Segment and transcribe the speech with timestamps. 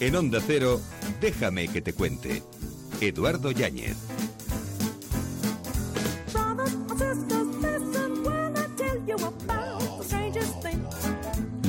[0.00, 0.80] En Onda Cero,
[1.20, 2.42] déjame que te cuente.
[3.02, 3.96] Eduardo Yáñez.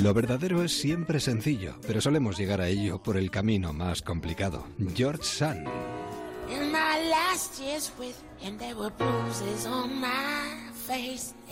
[0.02, 4.66] Lo verdadero es siempre sencillo, pero solemos llegar a ello por el camino más complicado.
[4.96, 5.68] George Sand.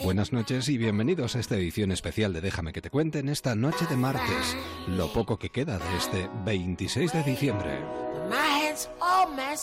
[0.04, 3.56] Buenas noches y bienvenidos a esta edición especial de Déjame que te cuente en esta
[3.56, 7.80] noche de martes, lo poco que queda de este 26 de diciembre.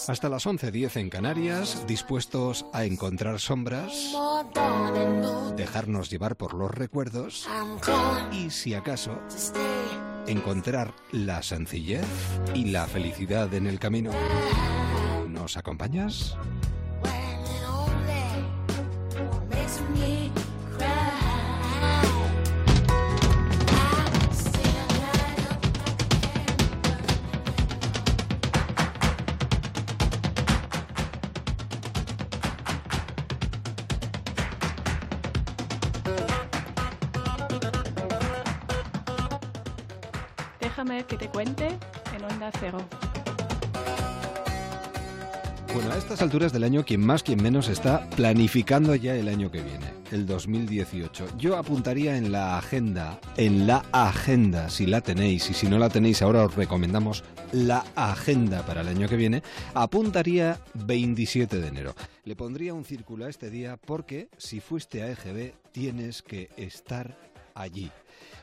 [0.09, 4.15] Hasta las 11.10 en Canarias, dispuestos a encontrar sombras,
[5.57, 7.47] dejarnos llevar por los recuerdos
[8.33, 9.21] y, si acaso,
[10.27, 12.07] encontrar la sencillez
[12.55, 14.11] y la felicidad en el camino.
[15.29, 16.37] ¿Nos acompañas?
[40.77, 41.69] Déjame que te cuente
[42.15, 43.06] en Onda Cero.
[45.77, 49.51] Bueno, a estas alturas del año, quien más, quien menos está planificando ya el año
[49.51, 51.37] que viene, el 2018.
[51.37, 55.91] Yo apuntaría en la agenda, en la agenda, si la tenéis, y si no la
[55.91, 59.43] tenéis, ahora os recomendamos la agenda para el año que viene,
[59.75, 61.95] apuntaría 27 de enero.
[62.25, 67.19] Le pondría un círculo a este día porque si fuiste a EGB tienes que estar
[67.55, 67.91] allí.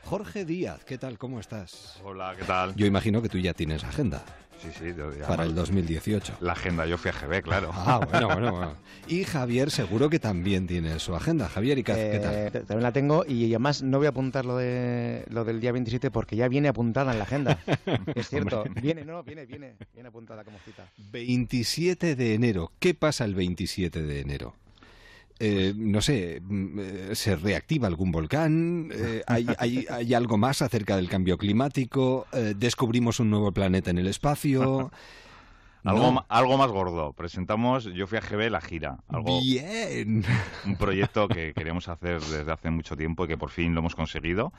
[0.04, 1.18] Jorge Díaz, ¿qué tal?
[1.18, 1.98] ¿Cómo estás?
[2.04, 2.76] Hola, ¿qué tal?
[2.76, 4.22] Yo imagino que tú ya tienes agenda.
[4.64, 6.38] Sí, sí, ya para el 2018.
[6.40, 7.70] La agenda, yo fui a GB, claro.
[7.74, 8.74] Ah, bueno, bueno, bueno.
[9.08, 11.48] Y Javier seguro que también tiene su agenda.
[11.50, 12.34] Javier, ¿y qué, tal?
[12.34, 15.72] Eh, también la tengo y además no voy a apuntar lo, de, lo del día
[15.72, 17.58] 27 porque ya viene apuntada en la agenda.
[18.14, 20.88] es cierto, viene, no, viene, viene, viene apuntada como cita.
[21.12, 22.72] 27 de enero.
[22.78, 24.54] ¿Qué pasa el 27 de enero?
[25.40, 30.62] Eh, no sé, mm, eh, se reactiva algún volcán, eh, hay, hay, hay, algo más
[30.62, 34.90] acerca del cambio climático, descubrimos un nuevo planeta en el espacio.
[35.84, 37.12] Algo, algo, más gordo.
[37.12, 39.00] Presentamos, yo fui a GB la gira.
[39.06, 40.24] Algo, Bien.
[40.64, 43.94] Un proyecto que queríamos hacer desde hace mucho tiempo y que por fin lo hemos
[43.94, 44.54] conseguido.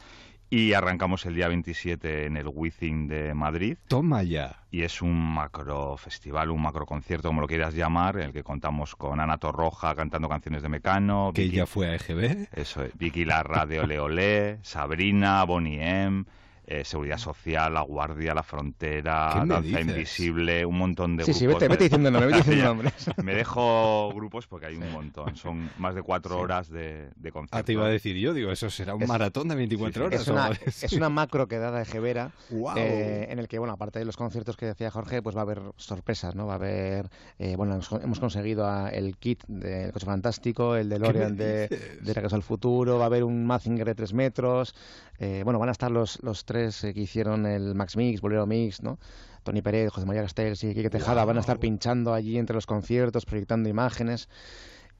[0.50, 3.78] Y arrancamos el día 27 en el Within de Madrid.
[3.88, 4.64] Toma ya.
[4.72, 8.44] Y es un macro festival, un macro concierto, como lo quieras llamar, en el que
[8.44, 11.32] contamos con Ana Torroja cantando canciones de Mecano.
[11.34, 12.48] Que ya fue a EGB.
[12.54, 12.98] Eso es.
[12.98, 16.26] Vicky Larra de Ole Ole, Sabrina, Bonnie M.
[16.68, 21.40] Eh, seguridad Social, La Guardia, La Frontera, Danza Invisible, un montón de sí, grupos.
[21.40, 23.10] Sí, vete, vete diciendo nombres, vete diciendo nombres.
[23.24, 25.36] Me dejo grupos porque hay un montón.
[25.36, 27.58] Son más de cuatro horas de, de concierto.
[27.58, 30.22] Ah, te iba a decir yo, digo, eso será un es, maratón de 24 horas.
[30.22, 32.76] Es una, es una macro quedada de Jevera wow.
[32.78, 35.44] eh, en el que, bueno, aparte de los conciertos que decía Jorge, pues va a
[35.44, 36.48] haber sorpresas, ¿no?
[36.48, 40.98] Va a haber, eh, bueno, hemos conseguido a, el kit del Coche Fantástico, el de
[40.98, 41.68] Lorian de,
[42.02, 44.74] de Regreso al Futuro, va a haber un Mazinger de 3 metros,
[45.20, 46.55] eh, bueno, van a estar los, los tres
[46.94, 49.00] que hicieron el Max Mix, Bolero Mix, ¿no?
[49.44, 51.28] Tony Pérez, José María Castells y Quique Tejada wow.
[51.28, 54.28] van a estar pinchando allí entre los conciertos, proyectando imágenes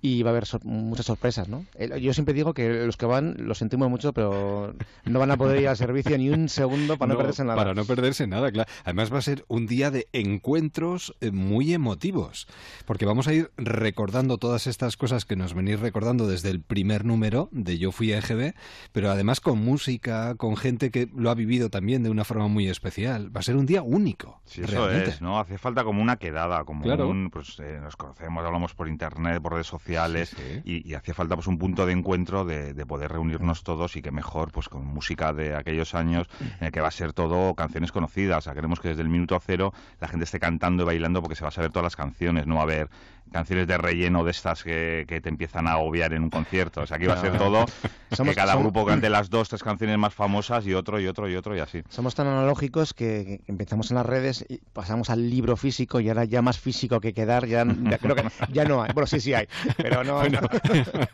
[0.06, 1.66] y va a haber sor muchas sorpresas, ¿no?
[2.00, 5.60] Yo siempre digo que los que van lo sentimos mucho, pero no van a poder
[5.62, 7.56] ir al servicio ni un segundo para no, no perderse nada.
[7.56, 8.70] Para no perderse nada, claro.
[8.84, 12.48] Además va a ser un día de encuentros muy emotivos,
[12.86, 17.04] porque vamos a ir recordando todas estas cosas que nos venís recordando desde el primer
[17.04, 18.54] número de Yo Fui a EGB,
[18.92, 22.68] pero además con música, con gente que lo ha vivido también de una forma muy
[22.68, 23.36] especial.
[23.36, 24.40] Va a ser un día único.
[24.46, 25.10] Sí, eso realmente.
[25.10, 25.40] es, ¿no?
[25.40, 27.10] Hace falta como una quedada, como claro.
[27.10, 29.95] un, pues eh, nos conocemos, hablamos por internet, por redes sociales,
[30.30, 30.62] Sí, sí.
[30.64, 34.02] Y, y, hacía falta pues un punto de encuentro de, de, poder reunirnos todos y
[34.02, 36.28] que mejor pues con música de aquellos años
[36.60, 38.40] en el que va a ser todo canciones conocidas.
[38.40, 41.36] O sea, queremos que desde el minuto cero la gente esté cantando y bailando porque
[41.36, 42.90] se va a saber todas las canciones, no va a haber
[43.32, 46.82] canciones de relleno de estas que, que te empiezan a agobiar en un concierto.
[46.82, 47.66] O sea, aquí va a ser todo
[48.12, 51.08] somos, que cada somos, grupo cante las dos, tres canciones más famosas y otro y
[51.08, 51.84] otro y otro y así.
[51.90, 56.26] Somos tan analógicos que, empezamos en las redes y pasamos al libro físico y ahora
[56.26, 58.92] ya más físico que quedar, ya, ya creo que ya no hay.
[58.94, 59.48] Bueno, sí, sí hay,
[59.78, 60.16] pero no.
[60.16, 60.40] Bueno,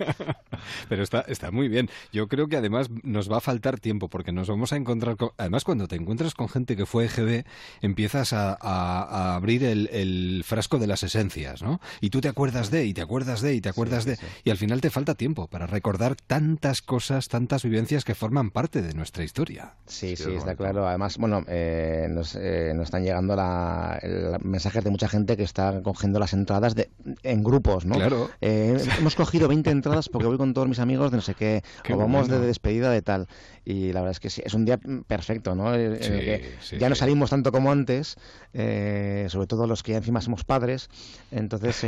[0.89, 1.89] pero está, está muy bien.
[2.11, 5.31] Yo creo que además nos va a faltar tiempo porque nos vamos a encontrar con...
[5.37, 7.45] Además, cuando te encuentras con gente que fue EGB,
[7.81, 11.79] empiezas a, a, a abrir el, el, frasco de las esencias, ¿no?
[12.01, 14.57] Y tú te acuerdas de, y te acuerdas de, y te acuerdas de, y al
[14.57, 19.23] final te falta tiempo para recordar tantas cosas, tantas vivencias que forman parte de nuestra
[19.23, 19.75] historia.
[19.85, 20.87] Sí, sí, está claro.
[20.87, 23.99] Además, bueno, eh, nos, eh, nos, están llegando la,
[24.43, 26.89] mensajes de mucha gente que está cogiendo las entradas de,
[27.21, 27.95] en grupos, ¿no?
[27.95, 28.31] Claro.
[28.41, 31.63] Eh, hemos cogido 20 entradas porque voy con todos mis amigos de no sé qué,
[31.93, 33.27] o vamos de despedida de tal.
[33.63, 35.71] Y la verdad es que sí, es un día perfecto, ¿no?
[35.77, 38.17] ya no salimos tanto como antes,
[38.51, 40.89] sobre todo los que encima somos padres.
[41.29, 41.83] Entonces,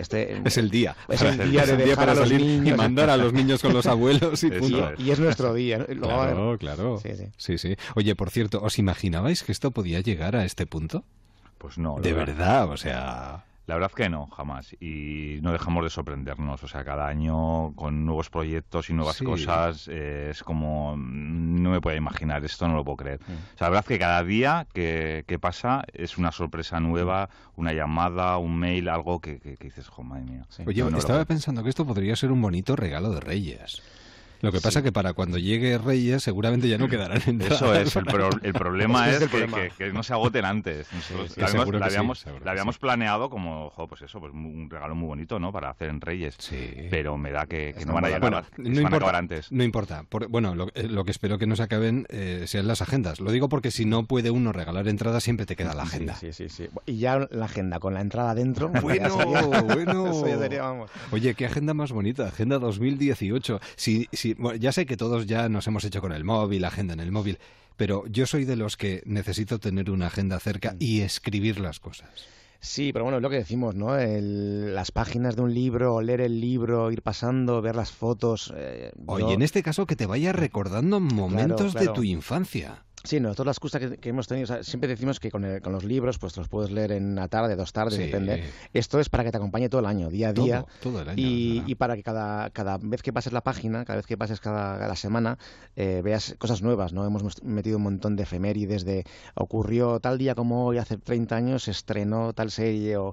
[0.00, 0.96] este es el día.
[1.08, 2.68] Es el día de dejar a los niños.
[2.68, 4.92] y mandar a los niños con los abuelos y punto.
[4.98, 5.84] Y, es nuestro día.
[5.84, 7.00] Claro, claro.
[7.36, 7.76] Sí sí.
[7.94, 11.04] Oye, por cierto, ¿os imaginabais que esto podía llegar a este punto?
[11.58, 11.98] Pues no.
[12.00, 13.44] De verdad, o sea...
[13.66, 14.74] La verdad que no, jamás.
[14.78, 16.62] Y no dejamos de sorprendernos.
[16.62, 20.96] O sea, cada año con nuevos proyectos y nuevas cosas eh, es como...
[20.96, 23.20] No me puedo imaginar, esto no lo puedo creer.
[23.20, 23.32] Mm.
[23.32, 28.36] O sea, la verdad que cada día que, pasa es una sorpresa nueva, una llamada,
[28.38, 30.46] un mail, algo que, dices, jo, madre mía.
[30.66, 33.82] Oye, estaba pensando que esto podría ser un bonito regalo de Reyes.
[34.44, 37.62] Lo que pasa es que para cuando llegue Reyes seguramente ya no quedarán entradas.
[37.62, 38.04] Eso es, el,
[38.42, 39.28] el problema es,
[39.78, 40.86] que, no se agoten antes.
[41.36, 45.52] la, habíamos, la, habíamos, planeado como, pues eso, pues un regalo muy bonito, ¿no?
[45.52, 46.36] Para hacer en Reyes.
[46.90, 49.50] Pero me da que, no van a llegar, no importa, antes.
[49.50, 50.04] No importa.
[50.28, 53.20] bueno, lo, eh, lo, que espero que no se acaben eh, sean las agendas.
[53.20, 56.14] Lo digo porque si no puede uno regalar entradas, siempre te queda la agenda.
[56.16, 56.68] Sí, sí, sí.
[56.86, 58.68] Y ya la agenda con la entrada dentro.
[58.68, 59.16] Bueno,
[59.64, 60.86] bueno.
[61.10, 62.28] Oye, qué agenda más bonita.
[62.28, 63.60] Agenda 2018.
[63.76, 67.00] Si, si ya sé que todos ya nos hemos hecho con el móvil, agenda en
[67.00, 67.38] el móvil,
[67.76, 72.08] pero yo soy de los que necesito tener una agenda cerca y escribir las cosas.
[72.64, 73.94] Sí, pero bueno, es lo que decimos, ¿no?
[73.94, 78.54] las páginas de un libro, leer el libro, ir pasando, ver las fotos.
[78.56, 82.84] Eh, Oye, en este caso que te vaya recordando momentos de tu infancia.
[83.04, 86.48] Sí, nosotros las cosas que, hemos tenido, siempre decimos que con, los libros, pues los
[86.48, 88.44] puedes leer en una tarde, dos tardes, depende.
[88.72, 90.64] Esto es para que te acompañe todo el año, día a día.
[90.80, 91.22] Todo, el año.
[91.22, 94.88] Y, para que cada, cada vez que pases la página, cada vez que pases cada,
[94.88, 95.36] la semana,
[95.76, 97.04] eh, veas cosas nuevas, ¿no?
[97.04, 99.04] Hemos metido un montón de efemérides de
[99.34, 103.12] ocurrió tal día como hoy, hace 30 años, estrenó tal serie, o,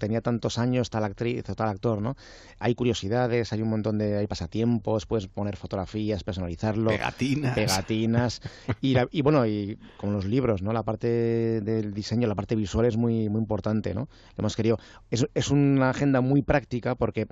[0.00, 2.16] tenía tantos años tal actriz o tal actor, ¿no?
[2.58, 6.90] Hay curiosidades, hay un montón de hay pasatiempos, puedes poner fotografías, personalizarlo.
[6.90, 7.54] Pegatinas.
[7.54, 8.40] Pegatinas.
[8.80, 10.72] y, y bueno, y con los libros, ¿no?
[10.72, 14.08] La parte del diseño, la parte visual es muy, muy importante, ¿no?
[14.38, 14.78] Hemos querido...
[15.10, 17.26] Es, es una agenda muy práctica porque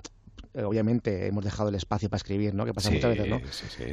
[0.53, 2.65] eh, obviamente hemos dejado el espacio para escribir, ¿no?
[2.65, 3.41] Que pasa muchas veces, ¿no?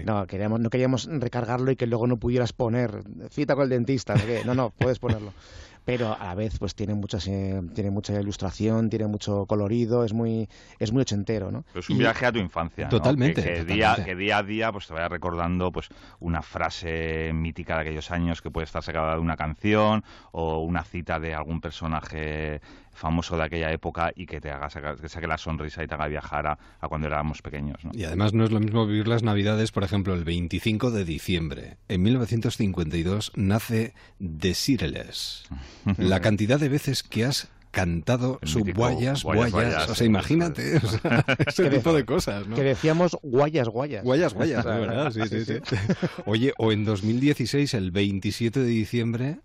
[0.04, 4.14] No, queríamos, no queríamos recargarlo y que luego no pudieras poner cita con el dentista,
[4.14, 4.22] ¿no?
[4.44, 5.32] No, no, puedes ponerlo
[5.84, 10.12] pero a la vez pues tiene muchas eh, tiene mucha ilustración tiene mucho colorido es
[10.12, 10.48] muy
[10.78, 14.38] es muy ochentero no es un viaje a tu infancia totalmente, Que, Día, que día
[14.38, 15.88] a día pues te vaya recordando pues
[16.20, 20.84] una frase mítica de aquellos años que puede estar sacada de una canción o una
[20.84, 22.60] cita de algún personaje
[22.94, 24.68] famoso de aquella época y que te haga
[25.00, 27.78] que saque la sonrisa y te haga viajar a, cuando éramos pequeños.
[27.92, 31.76] Y además no es lo mismo vivir las Navidades, por ejemplo, el 25 de diciembre.
[31.88, 35.44] En 1952 nace The Sireles.
[35.98, 40.80] la cantidad de veces que has cantado su guayas, guayas, O sea, imagínate,
[41.46, 42.54] ese tipo de cosas, ¿no?
[42.54, 44.04] Que decíamos guayas, guayas.
[44.04, 45.76] Guayas, guayas, verdad, sí, sí, sí.
[46.24, 49.40] Oye, o en 2016, el 27 de diciembre,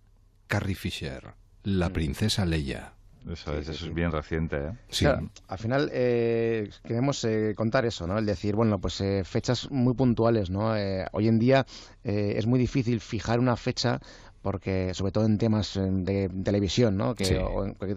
[0.47, 1.93] Carrie Fisher, la mm.
[1.93, 2.93] princesa Leia.
[3.31, 4.57] Eso es, eso es bien reciente.
[4.57, 4.71] ¿eh?
[4.89, 5.05] Sí.
[5.05, 8.17] al final eh, queremos eh, contar eso, ¿no?
[8.17, 10.73] El decir, bueno, pues eh, fechas muy puntuales, ¿no?
[11.11, 11.65] hoy en día
[12.03, 13.99] es muy difícil fijar una fecha
[14.41, 17.15] porque sobre todo en temas de televisión, ¿no?
[17.15, 17.41] Que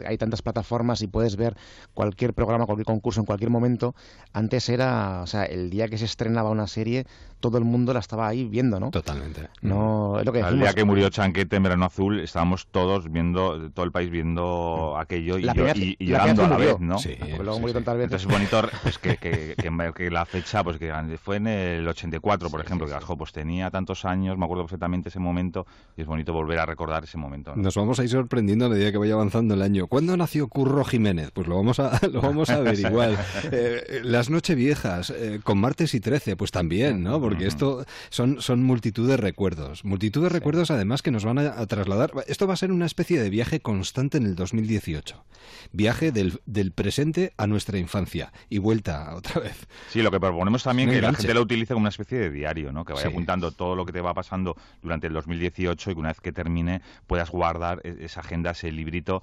[0.07, 1.57] hay tantas plataformas y puedes ver
[1.95, 3.95] cualquier programa, cualquier concurso en cualquier momento.
[4.33, 7.07] Antes era, o sea, el día que se estrenaba una serie,
[7.41, 8.91] todo el mundo la estaba ahí viendo, ¿no?
[8.91, 9.49] Totalmente.
[9.61, 13.71] No, es lo que El día que murió Chanquete en Verano Azul, estábamos todos viendo,
[13.73, 16.99] todo el país viendo aquello y, llorando a la vez, ¿no?
[16.99, 18.25] Sí, luego murió tantas veces.
[18.25, 19.57] Entonces es bonito pues, que, que,
[19.95, 24.05] que, la fecha, pues que fue en el 84, por ejemplo, que pues tenía tantos
[24.05, 25.67] años, me acuerdo perfectamente ese momento,
[25.97, 27.55] y es bonito volver a recordar ese momento.
[27.57, 29.87] Nos vamos a ir sorprendiendo a medida que vaya avanzando el año.
[29.87, 31.31] ¿Cuándo nació Curro Jiménez?
[31.33, 33.13] Pues lo vamos a, lo vamos a averiguar.
[33.55, 37.21] Eh, las Nocheviejas, eh, con martes y 13, pues también, ¿no?
[37.21, 39.85] Porque esto son, son multitud de recuerdos.
[39.85, 42.13] Multitud de recuerdos además que nos van a, trasladar.
[42.29, 45.25] Esto va a ser una especie de viaje constante en el 2018.
[45.73, 49.67] Viaje del, del presente a nuestra infancia y vuelta otra vez.
[49.91, 52.31] Sí, lo que proponemos también es que la gente lo utilice como una especie de
[52.31, 52.85] diario, ¿no?
[52.85, 56.09] Que vaya apuntando todo lo que te va pasando durante el 2018 y que una
[56.09, 59.23] vez que termine puedas guardar e-, esa agenda, ese librito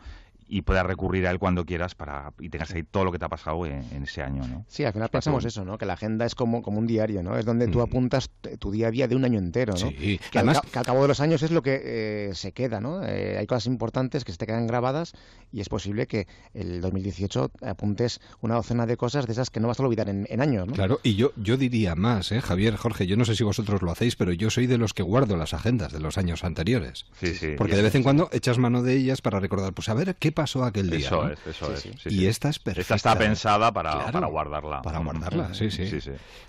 [0.49, 3.25] y puedas recurrir a él cuando quieras para y tengas ahí todo lo que te
[3.25, 4.65] ha pasado en, ese año, ¿no?
[4.67, 5.77] Sí, al final pensamos eso, ¿no?
[5.77, 7.37] Que la agenda es como, como un diario, ¿no?
[7.37, 9.89] Es donde tú apuntas tu día a día de un año entero, ¿no?
[9.89, 10.19] Sí.
[10.31, 13.03] Que, al, cabo de los años es lo que eh, se queda, ¿no?
[13.03, 15.13] Eh, hay cosas importantes que se te quedan grabadas
[15.51, 19.67] y es posible que el 2018 apuntes una docena de cosas de esas que no
[19.67, 20.73] vas a olvidar en, años, ¿no?
[20.73, 22.41] Claro, y yo, yo diría más, ¿eh?
[22.41, 25.03] Javier, Jorge, yo no sé si vosotros lo hacéis, pero yo soy de los que
[25.03, 27.05] guardo las agendas de los años anteriores.
[27.19, 27.49] Sí, sí.
[27.57, 30.31] Porque de vez en cuando echas mano de ellas para recordar, pues a ver qué
[30.39, 31.07] pasó aquel día.
[31.07, 32.11] Eso es, eso es.
[32.13, 32.95] y esta es perfecta.
[32.95, 34.81] Esta está pensada para, para guardarla.
[34.81, 35.89] Para guardarla, sí, sí.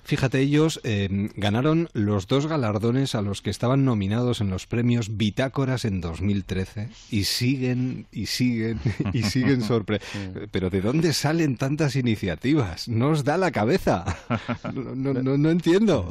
[0.04, 5.16] Fíjate, ellos eh, ganaron los dos galardones a los que estaban nominados en los premios
[5.16, 8.80] Bitácoras en 2013 y siguen y siguen
[9.12, 10.00] y siguen sorpre.
[10.52, 12.88] Pero ¿de dónde salen tantas iniciativas?
[12.88, 14.04] No os da la cabeza.
[14.73, 16.09] No, no, no, entiendo.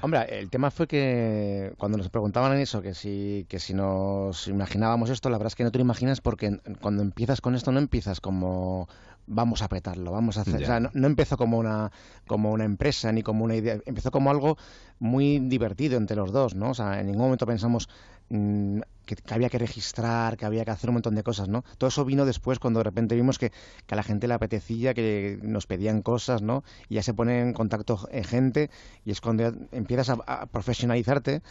[0.00, 5.10] Hombre, el tema fue que cuando nos preguntaban eso, que si, que si nos imaginábamos
[5.10, 7.78] esto, la verdad es que no te lo imaginas porque cuando empiezas con esto no
[7.78, 8.88] empiezas como
[9.26, 10.62] vamos a apretarlo, vamos a hacer.
[10.62, 11.92] O sea, no, empezó como una,
[12.26, 14.58] como una empresa ni como una idea, empezó como algo
[14.98, 16.70] muy divertido entre los dos, ¿no?
[16.70, 17.88] O sea, en ningún momento pensamos
[18.28, 21.64] mm, que, había que registrar, que había que hacer un montón de cosas, ¿no?
[21.78, 23.52] Todo eso vino después cuando de repente vimos que,
[23.88, 26.64] a la gente le apetecía, que nos pedían cosas, ¿no?
[26.88, 28.70] Y ya se pone en contacto eh, gente
[29.04, 31.42] y es cuando empiezas a, profesionalizarte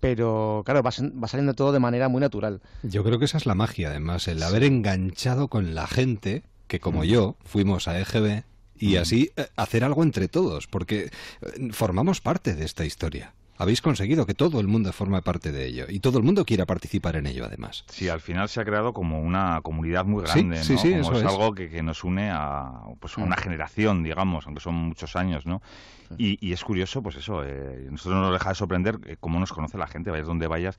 [0.00, 2.60] pero claro, va, va, saliendo todo de manera muy natural.
[2.82, 6.80] Yo creo que esa es la magia, además, el haber enganchado con la gente que
[6.80, 8.44] como yo fuimos a EGB
[8.78, 13.34] y así eh, hacer algo entre todos, porque eh, formamos parte de esta historia.
[13.58, 16.64] Habéis conseguido que todo el mundo forme parte de ello y todo el mundo quiera
[16.64, 17.84] participar en ello, además.
[17.88, 20.78] Sí, al final se ha creado como una comunidad muy grande, sí, ¿no?
[20.78, 23.40] Sí, es, algo que, nos une a pues, una mm.
[23.40, 25.60] generación, digamos, aunque son muchos años, ¿no?
[26.16, 29.76] Y, es curioso, pues eso, eh, nosotros no nos deja de sorprender cómo nos conoce
[29.76, 30.76] la gente, vayas donde vayas,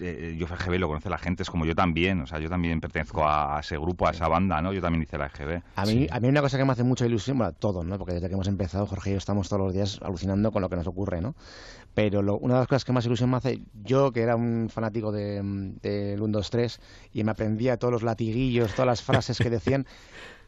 [0.00, 2.80] eh, yo FGB lo conoce la gente, es como yo también, o sea, yo también
[2.80, 4.72] pertenezco a, ese grupo, a esa banda, ¿no?
[4.72, 5.62] Yo también hice la EGB.
[5.76, 7.98] A mí, a mí una cosa que me hace mucha ilusión, bueno, todo, ¿no?
[7.98, 10.68] Porque desde que hemos empezado, Jorge y yo estamos todos los días alucinando con lo
[10.68, 11.34] que nos ocurre, ¿no?
[11.94, 15.12] Pero una de las cosas que más ilusión me hace, yo que era un fanático
[15.12, 15.42] de,
[15.82, 16.80] de 1, 2, 3
[17.12, 19.86] y me aprendía todos los latiguillos, todas las frases que decían,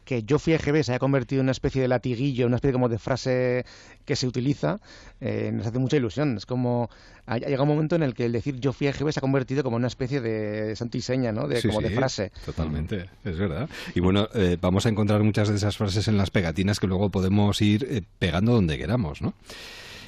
[0.05, 2.87] que yo fui EGB se haya convertido en una especie de latiguillo, una especie como
[2.87, 3.65] de frase
[4.05, 4.79] que se utiliza,
[5.19, 6.37] eh, nos hace mucha ilusión.
[6.37, 6.89] Es como,
[7.25, 9.63] ha llegado un momento en el que el decir yo fui EGB se ha convertido
[9.63, 11.47] como una especie de santo y seña, ¿no?
[11.47, 12.31] De, como de frase.
[12.45, 13.67] Totalmente, es verdad.
[13.95, 17.09] Y bueno, eh, vamos a encontrar muchas de esas frases en las pegatinas que luego
[17.09, 19.33] podemos ir eh, pegando donde queramos, ¿no?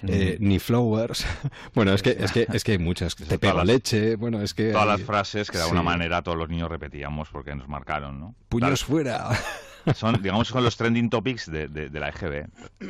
[0.04, 1.25] Ni flowers.
[1.74, 3.16] bueno, es que, es que, es que hay muchas.
[3.16, 4.16] Te pego leche.
[4.16, 4.72] Bueno, es que.
[4.72, 8.36] Todas las frases que de alguna manera todos los niños repetíamos porque nos marcaron, ¿no?
[8.50, 9.30] Puños fuera.
[9.96, 12.48] Son, digamos, son los trending topics de, de, la EGB.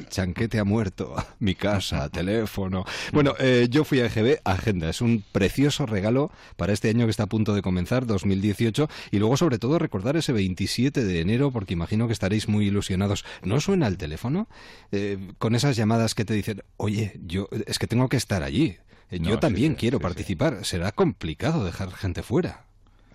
[0.09, 2.85] Chanquete ha muerto, mi casa, teléfono.
[3.13, 4.89] Bueno, eh, yo fui a EGB, Agenda.
[4.89, 8.89] Es un precioso regalo para este año que está a punto de comenzar, 2018.
[9.11, 13.25] Y luego, sobre todo, recordar ese 27 de enero, porque imagino que estaréis muy ilusionados.
[13.43, 14.47] ¿No suena el teléfono?
[14.91, 18.77] Eh, con esas llamadas que te dicen, oye, yo es que tengo que estar allí.
[19.09, 20.65] Eh, yo también quiero participar.
[20.65, 22.66] Será complicado dejar gente fuera.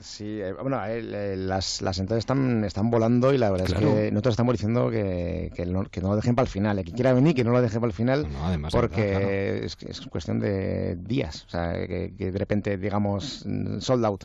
[0.02, 4.32] Sí, eh, bueno, las, las entradas están, están volando y la verdad es que nosotros
[4.32, 6.78] estamos diciendo que, que, no, que no lo dejen para el final.
[6.78, 8.26] El que quiera venir, que no lo deje para el final,
[8.72, 11.44] porque es, es, cuestión de días.
[11.46, 13.46] O sea, que, que de repente, digamos,
[13.78, 14.24] sold out.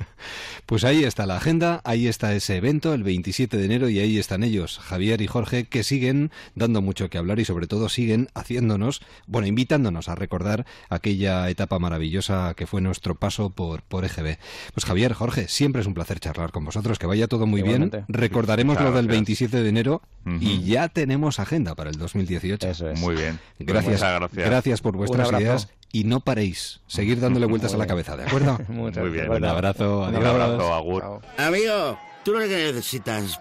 [0.70, 4.20] Pues ahí está la agenda, ahí está ese evento el 27 de enero y ahí
[4.20, 8.28] están ellos, Javier y Jorge, que siguen dando mucho que hablar y sobre todo siguen
[8.34, 14.38] haciéndonos, bueno, invitándonos a recordar aquella etapa maravillosa que fue nuestro paso por, por EGB.
[14.72, 17.90] Pues Javier, Jorge, siempre es un placer charlar con vosotros, que vaya todo muy bien.
[18.06, 20.02] Recordaremos lo del 27 de enero
[20.38, 22.68] y ya tenemos agenda para el 2018.
[22.68, 23.00] Eso es.
[23.00, 23.40] Muy bien.
[23.58, 24.02] Gracias.
[24.02, 24.46] gracias.
[24.46, 26.80] Gracias por vuestras ideas y no paréis.
[26.86, 28.58] Seguir dándole vueltas a la cabeza, ¿de acuerdo?
[28.68, 29.30] Muy bien.
[29.30, 30.08] Un abrazo.
[30.08, 31.20] Un abrazo, Agur.
[31.36, 33.38] Amigo, tú lo que necesitas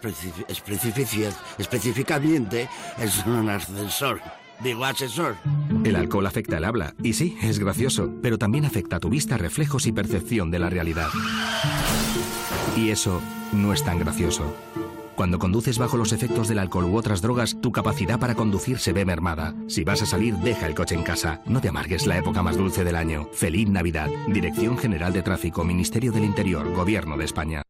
[1.58, 4.22] específicamente es un ascensor.
[4.62, 5.36] Digo ascensor.
[5.86, 9.86] El alcohol afecta el habla, y sí, es gracioso, pero también afecta tu vista, reflejos
[9.86, 11.08] y percepción de la realidad.
[12.76, 13.22] Y eso
[13.54, 14.54] no es tan gracioso.
[15.20, 18.94] Cuando conduces bajo los efectos del alcohol u otras drogas, tu capacidad para conducir se
[18.94, 19.54] ve mermada.
[19.68, 21.42] Si vas a salir, deja el coche en casa.
[21.46, 23.28] No te amargues la época más dulce del año.
[23.34, 24.10] Feliz Navidad.
[24.30, 27.64] Dirección General de Tráfico, Ministerio del Interior, Gobierno de España.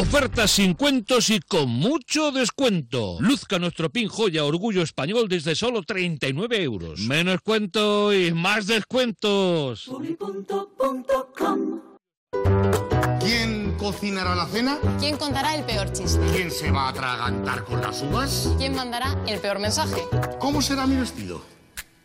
[0.00, 3.16] Ofertas sin cuentos y con mucho descuento.
[3.18, 7.00] Luzca nuestro pin joya Orgullo Español desde solo 39 euros.
[7.00, 9.90] Menos cuento y más descuentos.
[13.76, 14.78] ¿Quién cocinará la cena?
[14.98, 16.20] ¿Quién contará el peor chiste?
[16.32, 18.54] ¿Quién se va a atragantar con las uvas?
[18.56, 20.02] ¿Quién mandará el peor mensaje?
[20.38, 21.42] ¿Cómo será mi vestido?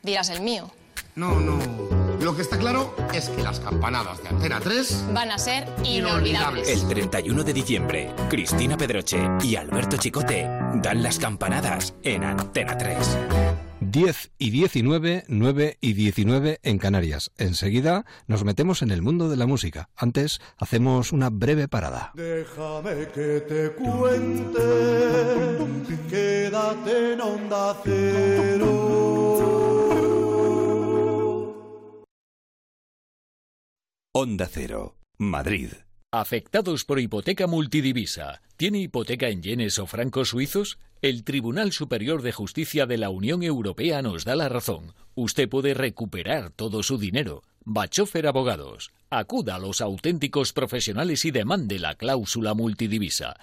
[0.04, 0.70] Dirás el mío.
[1.16, 1.60] No, no.
[2.20, 6.68] Lo que está claro es que las campanadas de Antena 3 van a ser inolvidables.
[6.68, 12.98] El 31 de diciembre, Cristina Pedroche y Alberto Chicote dan las campanadas en Antena 3.
[13.92, 17.32] 10 y 19, 9 y 19 en Canarias.
[17.38, 19.90] Enseguida nos metemos en el mundo de la música.
[19.98, 22.14] Antes hacemos una breve parada.
[22.16, 24.62] Déjame que te cuente,
[26.10, 29.02] quédate en onda cero.
[34.14, 35.72] Onda Cero, Madrid.
[36.14, 38.42] Afectados por hipoteca multidivisa.
[38.56, 40.78] ¿Tiene hipoteca en yenes o francos suizos?
[41.02, 44.94] El Tribunal Superior de Justicia de la Unión Europea nos da la razón.
[45.16, 47.42] Usted puede recuperar todo su dinero.
[47.66, 48.92] Bachofer Abogados.
[49.10, 53.36] Acuda a los auténticos profesionales y demande la cláusula multidivisa.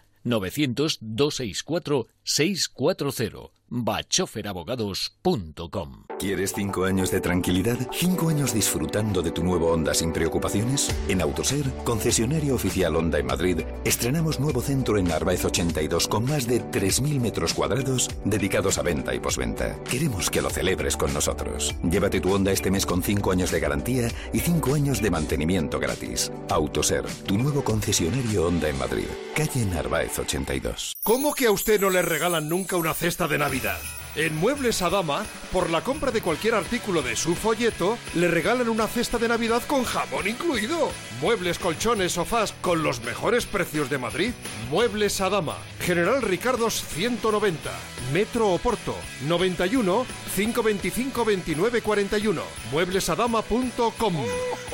[2.29, 3.51] 900-264-640.
[3.71, 7.79] bachoferabogados.com ¿Quieres cinco años de tranquilidad?
[7.93, 10.93] ¿Cinco años disfrutando de tu nuevo Honda sin preocupaciones?
[11.07, 16.49] En Autoser, concesionario oficial Honda en Madrid, estrenamos nuevo centro en Narváez 82 con más
[16.49, 19.79] de 3.000 metros cuadrados dedicados a venta y posventa.
[19.85, 21.77] Queremos que lo celebres con nosotros.
[21.89, 25.79] Llévate tu Honda este mes con cinco años de garantía y cinco años de mantenimiento
[25.79, 26.33] gratis.
[26.49, 29.07] Autoser, tu nuevo concesionario Honda en Madrid.
[29.37, 30.95] Calle Narváez 82.
[31.05, 33.79] ¿Cómo que a usted no le regalan nunca una cesta de Navidad?
[34.17, 38.89] En Muebles Adama, por la compra de cualquier artículo de su folleto, le regalan una
[38.89, 40.91] cesta de Navidad con jamón incluido.
[41.21, 44.33] Muebles, colchones, sofás con los mejores precios de Madrid.
[44.69, 47.71] Muebles Adama, General Ricardos 190,
[48.13, 48.97] Metro Oporto,
[49.29, 54.17] 91 525 29 41, mueblesadama.com.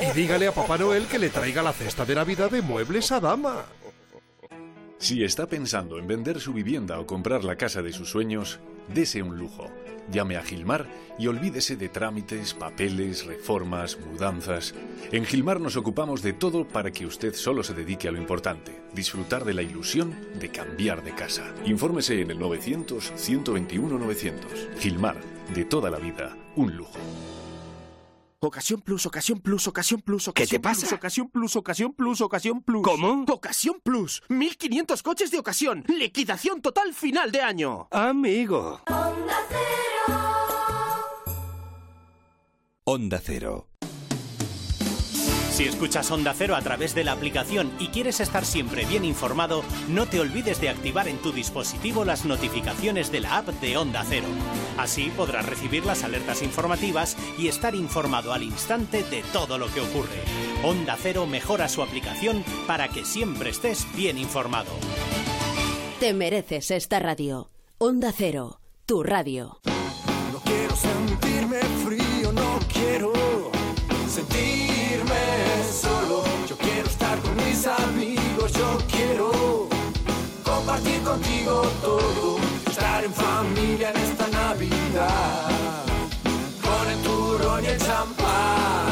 [0.01, 3.65] Y dígale a Papá Noel que le traiga la cesta de Navidad de Muebles Adama.
[4.97, 8.61] Si está pensando en vender su vivienda o comprar la casa de sus sueños,
[8.93, 9.69] dese un lujo.
[10.11, 10.87] Llame a Gilmar
[11.19, 14.73] y olvídese de trámites, papeles, reformas, mudanzas.
[15.11, 18.79] En Gilmar nos ocupamos de todo para que usted solo se dedique a lo importante,
[18.93, 21.53] disfrutar de la ilusión de cambiar de casa.
[21.65, 24.77] Infórmese en el 900-121-900.
[24.79, 25.17] Gilmar,
[25.53, 26.99] de toda la vida, un lujo.
[28.45, 30.81] Ocasión Plus, Ocasión Plus, Ocasión Plus, ¿Qué Ocasión te pasa?
[30.81, 32.83] Plus, Ocasión Plus, Ocasión Plus, Ocasión Plus.
[32.83, 33.25] ¿Cómo?
[33.27, 34.23] Ocasión Plus.
[34.29, 35.83] 1500 coches de ocasión.
[35.87, 37.87] Liquidación total final de año.
[37.91, 38.81] Amigo.
[42.85, 43.67] Onda Cero.
[45.55, 49.63] Si escuchas Onda Cero a través de la aplicación y quieres estar siempre bien informado,
[49.87, 54.03] no te olvides de activar en tu dispositivo las notificaciones de la app de Onda
[54.05, 54.27] Cero.
[54.77, 59.79] Así podrás recibir las alertas informativas y estar informado al instante de todo lo que
[59.79, 60.19] ocurre.
[60.61, 64.73] Onda Cero mejora su aplicación para que siempre estés bien informado.
[66.01, 67.49] Te mereces esta radio.
[67.77, 69.61] Onda Cero, tu radio.
[70.33, 73.13] No quiero sentirme frío, no quiero
[74.09, 74.64] sentirme
[77.65, 79.69] mis amigos, yo quiero
[80.43, 82.37] compartir contigo todo.
[82.69, 85.85] Estar en familia en esta Navidad.
[86.61, 88.85] Con el turrón y el champán.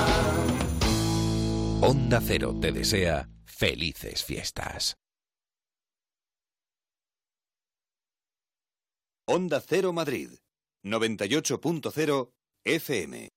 [1.81, 4.95] Onda Cero te desea felices fiestas.
[9.25, 10.29] Onda Cero Madrid,
[10.83, 12.31] 98.0
[12.65, 13.29] FM.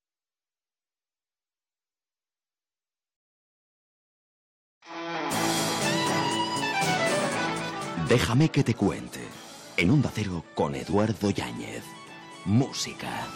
[8.08, 9.18] Déjame que te cuente.
[9.76, 11.82] En Onda Cero con Eduardo Yáñez.
[12.44, 13.26] Música.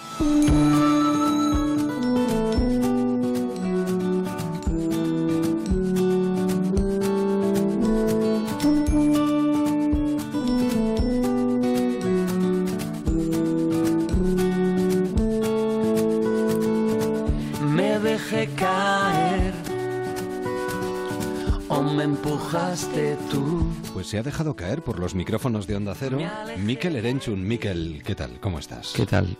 [22.00, 23.62] Me empujaste tú.
[23.92, 26.18] Pues se ha dejado caer por los micrófonos de Onda Cero
[26.56, 27.46] Miquel Erenchun.
[27.46, 28.40] Miquel, ¿qué tal?
[28.40, 28.94] ¿Cómo estás?
[28.96, 29.36] ¿Qué tal?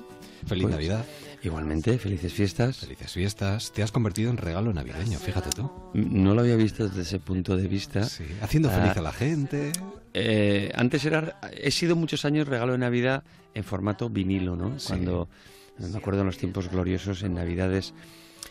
[0.47, 1.07] Feliz Pues, Navidad.
[1.43, 2.77] Igualmente, felices fiestas.
[2.81, 3.73] Felices fiestas.
[3.73, 5.71] Te has convertido en regalo navideño, fíjate tú.
[5.95, 8.05] No lo había visto desde ese punto de vista.
[8.05, 9.73] Sí, haciendo feliz Ah, a la gente.
[10.13, 13.23] eh, antes era, he sido muchos años regalo de Navidad
[13.55, 14.79] en formato vinilo, ¿no?
[14.79, 14.89] Sí.
[14.89, 15.31] Cuando
[15.79, 17.95] me acuerdo en los tiempos gloriosos en Navidades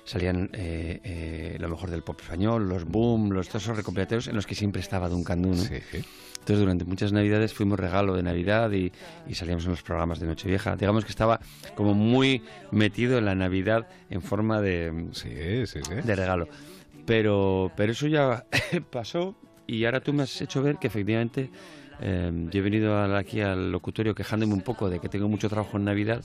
[0.09, 4.35] salían eh, eh, lo mejor del pop español, los boom, los todos esos recopilatorios en
[4.35, 5.55] los que siempre estaba Duncan Du, ¿no?
[5.57, 5.75] Sí.
[6.39, 8.91] Entonces durante muchas Navidades fuimos regalo de Navidad y,
[9.27, 10.75] y salíamos en los programas de Nochevieja.
[10.75, 11.39] Digamos que estaba
[11.75, 12.41] como muy
[12.71, 15.93] metido en la Navidad en forma de, Sí, sí, sí.
[16.03, 16.47] de regalo.
[17.05, 18.45] Pero, pero eso ya
[18.91, 19.35] pasó
[19.67, 21.51] y ahora tú me has hecho ver que efectivamente
[22.01, 25.75] Eh, yo he venido aquí al locutorio quejándome un poco de que tengo mucho trabajo
[25.75, 26.23] en Navidad,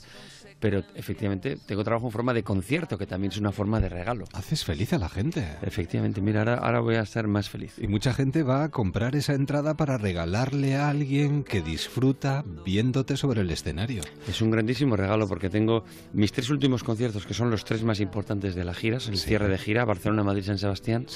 [0.65, 4.25] pero efectivamente tengo trabajo en forma de concierto, que también es una forma de regalo.
[4.33, 5.47] Haces feliz a la gente.
[5.61, 7.75] Efectivamente, mira, ahora, ahora voy a estar más feliz.
[7.77, 13.19] Y mucha gente va a comprar esa entrada para regalarle a alguien que disfruta viéndote
[13.19, 14.05] sobre el escenario.
[14.27, 18.01] Es un grandísimo regalo porque tengo mis tres últimos conciertos, que son los tres más
[18.01, 21.07] importantes de la gira, el cierre de gira, Barcelona, Madrid, San Sebastián.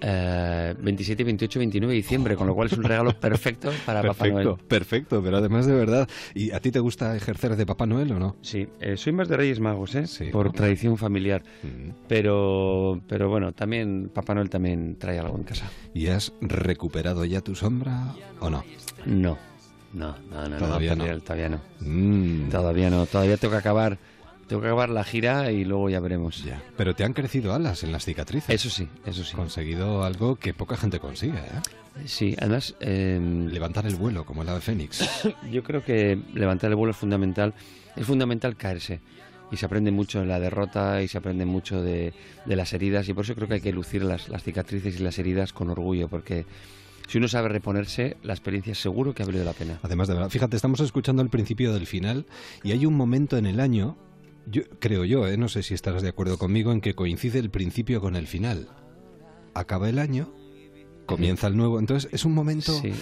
[0.00, 4.28] Eh, 27, 28, 29 de diciembre, con lo cual es un regalo perfecto para Papá
[4.28, 4.54] Noel.
[4.68, 6.08] Perfecto, pero además de verdad.
[6.34, 8.36] ¿Y a ti te gusta ejercer de Papá Noel o no?
[8.42, 10.04] Sí, eh, soy más de Reyes Magos, ¿eh?
[10.30, 11.42] Por tradición familiar.
[12.08, 15.70] Pero, pero bueno, también Papá Noel también trae algo en casa.
[15.94, 18.64] ¿Y has recuperado ya tu sombra o no?
[19.06, 19.38] No,
[19.92, 21.20] no, no, no, Todavía no, no.
[21.20, 21.60] todavía no.
[21.80, 22.48] Mm.
[22.50, 23.98] Todavía no, todavía tengo que acabar,
[24.46, 26.44] tengo que acabar la gira y luego ya veremos.
[26.44, 26.62] Ya.
[26.76, 28.48] Pero te han crecido alas en las cicatrices.
[28.54, 29.34] Eso sí, eso sí.
[29.34, 32.04] Conseguido algo que poca gente consigue, ¿eh?
[32.04, 32.74] Sí, además...
[32.80, 35.08] em, Levantar el vuelo, como el ave fénix.
[35.50, 37.54] Yo creo que levantar el vuelo es fundamental.
[37.96, 39.00] Es fundamental caerse.
[39.50, 42.12] Y se aprende mucho en la derrota y se aprende mucho de,
[42.44, 43.08] de las heridas.
[43.08, 45.70] Y por eso creo que hay que lucir las, las cicatrices y las heridas con
[45.70, 46.08] orgullo.
[46.08, 46.44] Porque
[47.08, 49.78] si uno sabe reponerse, la experiencia seguro que ha valido la pena.
[49.82, 52.26] Además de verdad, fíjate, estamos escuchando el principio del final
[52.64, 53.96] y hay un momento en el año,
[54.46, 55.36] yo creo yo, ¿eh?
[55.36, 58.68] no sé si estarás de acuerdo conmigo, en que coincide el principio con el final.
[59.54, 60.32] Acaba el año,
[61.06, 62.92] comienza el nuevo, entonces es un momento Sí.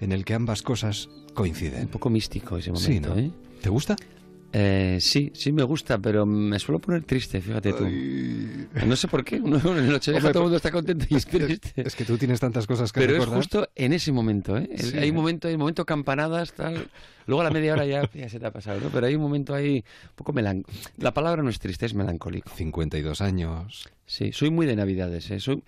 [0.00, 1.82] en el que ambas cosas coinciden.
[1.82, 3.20] Un poco místico ese Sí, momento, ¿no?
[3.20, 3.30] ¿eh?
[3.60, 3.96] ¿Te gusta?
[4.56, 7.88] Eh, sí, sí me gusta, pero me suelo poner triste, fíjate tú.
[8.86, 9.40] No sé por qué.
[9.40, 11.72] Uno en el Nochevieja todo el mundo está contento y es triste.
[11.74, 14.70] Es que tú tienes tantas cosas que Pero es justo en ese momento, ¿eh?
[14.76, 16.88] Sí, hay un momento, hay un momento campanadas, tal.
[17.26, 18.90] Luego a la media hora ya, ya se te ha pasado, ¿no?
[18.90, 20.88] Pero hay un momento ahí un poco melancólico.
[20.98, 22.48] La palabra no es triste, es melancólico.
[22.54, 23.88] 52 años.
[24.06, 25.40] Sí, soy muy de Navidades, ¿eh?
[25.40, 25.64] Soy,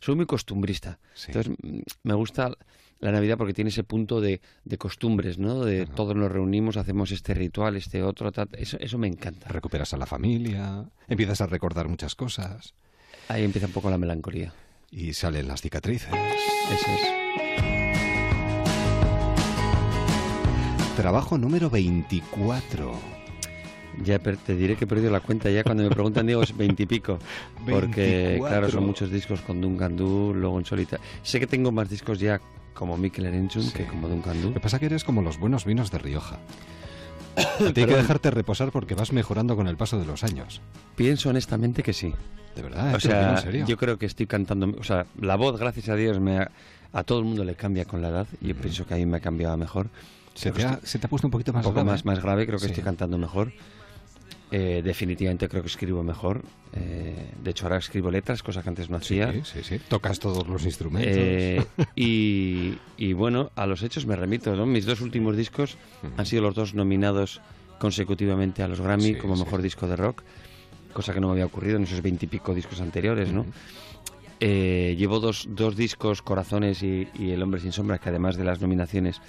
[0.00, 0.98] soy muy costumbrista.
[1.26, 2.52] Entonces, mm, me gusta
[3.00, 5.64] la Navidad porque tiene ese punto de, de costumbres, ¿no?
[5.64, 8.48] De todos nos reunimos, hacemos este ritual, este otro, tal.
[8.52, 9.48] Eso, eso me encanta.
[9.48, 12.74] Recuperas a la familia, empiezas a recordar muchas cosas.
[13.28, 14.52] Ahí empieza un poco la melancolía.
[14.90, 16.10] Y salen las cicatrices.
[16.12, 17.00] Eso es.
[20.96, 22.92] Trabajo número 24.
[24.04, 27.18] Ya te diré que he perdido la cuenta ya cuando me preguntan, digo, es veintipico.
[27.68, 28.48] Porque, 24.
[28.48, 31.04] claro, son muchos discos con Duncan Du, luego en solitario.
[31.22, 32.40] Sé que tengo más discos ya
[32.74, 34.48] como Mikel Erenchun que como Duncan Du.
[34.48, 36.38] Lo que pasa que eres como los buenos vinos de Rioja.
[37.36, 40.60] A ti hay que dejarte reposar porque vas mejorando con el paso de los años.
[40.96, 42.12] Pienso honestamente que sí.
[42.56, 43.66] De verdad, O sea, en serio.
[43.66, 44.74] yo creo que estoy cantando.
[44.78, 46.50] O sea, la voz, gracias a Dios, me ha-
[46.92, 48.26] a todo el mundo le cambia con la edad.
[48.40, 49.88] Y yo pienso que a mí me ha cambiado mejor.
[50.34, 51.90] Se te, ha, estoy- se te ha puesto un poquito más un poco grave.
[51.92, 52.70] más, más grave, creo que Sí.
[52.72, 53.52] estoy cantando mejor.
[54.52, 56.42] Eh, definitivamente creo que escribo mejor.
[56.72, 59.32] Eh, de hecho, ahora escribo letras, cosa que antes no hacía.
[59.32, 59.80] Sí, sí, sí.
[59.88, 61.14] Tocas todos los instrumentos.
[61.16, 64.56] Eh, y, y bueno, a los hechos me remito.
[64.56, 64.66] ¿no?
[64.66, 65.76] Mis dos últimos discos
[66.16, 67.40] han sido los dos nominados
[67.78, 69.44] consecutivamente a los Grammy Sí, como sí.
[69.44, 70.22] mejor disco de rock,
[70.92, 73.46] cosa que no me había ocurrido en esos veintipico discos anteriores, ¿no?
[74.40, 78.44] Eh, llevo dos, dos discos, Corazones y, y El Hombre Sin Sombras, que además de
[78.44, 79.20] las nominaciones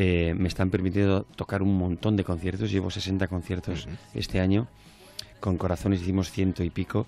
[0.00, 2.70] eh, me están permitiendo tocar un montón de conciertos.
[2.70, 4.68] Llevo 60 conciertos este año.
[5.40, 7.06] Con Corazones hicimos ciento y pico,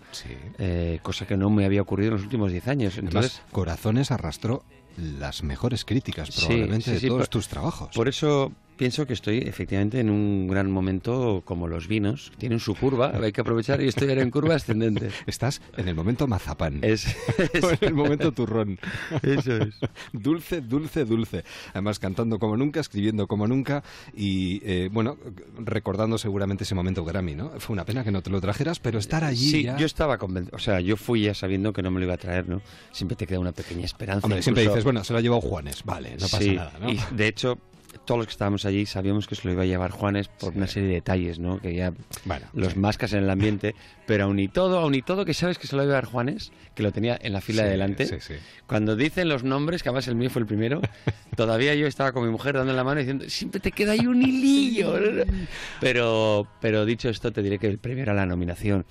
[0.59, 2.99] eh, cosa que no me había ocurrido en los últimos 10 años.
[2.99, 4.65] Entonces, Además, Corazones arrastró
[4.97, 7.95] las mejores críticas probablemente sí, de todos por- tus trabajos.
[7.95, 12.33] Por eso pienso que estoy efectivamente en un gran momento como los vinos.
[12.39, 15.11] Tienen su curva, hay que aprovechar y estoy ahora en curva ascendente.
[15.27, 16.79] Estás en el momento mazapán.
[16.81, 17.07] Es,
[17.63, 18.79] O en el momento turrón.
[19.21, 19.75] Eso es.
[20.15, 21.45] Dulce, dulce, dulce.
[21.75, 23.85] Además, cantando como nunca, escribiendo como nunca
[24.17, 25.19] y, eh, bueno,
[25.59, 27.51] recordando seguramente ese momento Grammy, ¿no?
[27.59, 29.77] Fue una pena que no te lo trajeras, pero estar allí Sí, ya...
[29.77, 30.57] yo estaba convencido.
[30.57, 32.63] O sea, yo fui ya sabiendo que no me lo iba a traer, ¿no?
[32.93, 34.25] Siempre te queda una pequeña esperanza.
[34.25, 35.85] Hombre, siempre dices, bueno, se lo ha llevado Juanes.
[35.85, 36.91] Vale, no pasa Sí, nada, ¿no?
[36.91, 37.59] Y de hecho,
[38.05, 40.67] todos los que estábamos allí sabíamos que se lo iba a llevar Juanes por una
[40.67, 41.61] serie de detalles, ¿no?
[41.61, 41.93] Que ya
[42.25, 43.75] Bueno, los mascas en el ambiente,
[44.07, 46.05] pero aun y todo, aun y todo que sabes que se lo iba a llevar
[46.07, 48.07] Juanes, que lo tenía en la fila Sí, de delante.
[48.07, 48.35] sí, sí.
[48.67, 50.81] Cuando dicen los nombres, que además el mío fue el primero,
[51.37, 54.23] todavía yo estaba con mi mujer dando la mano diciendo, siempre te queda ahí un
[54.23, 54.95] hilillo.
[55.81, 58.85] Pero, pero dicho esto, te diré que el premio era la nominación.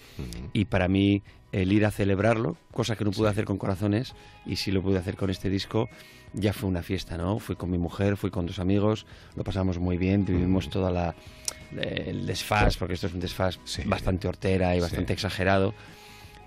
[0.53, 4.13] Y para mí, el ir a celebrarlo, cosa que no pude hacer con Corazones,
[4.45, 5.89] y sí lo pude hacer con este disco,
[6.33, 7.39] ya fue una fiesta, ¿no?
[7.39, 11.15] Fui con mi mujer, fui con dos amigos, lo pasamos muy bien, vivimos toda la
[11.77, 15.73] el desfaz, porque esto es un desfaz bastante hortera y bastante exagerado.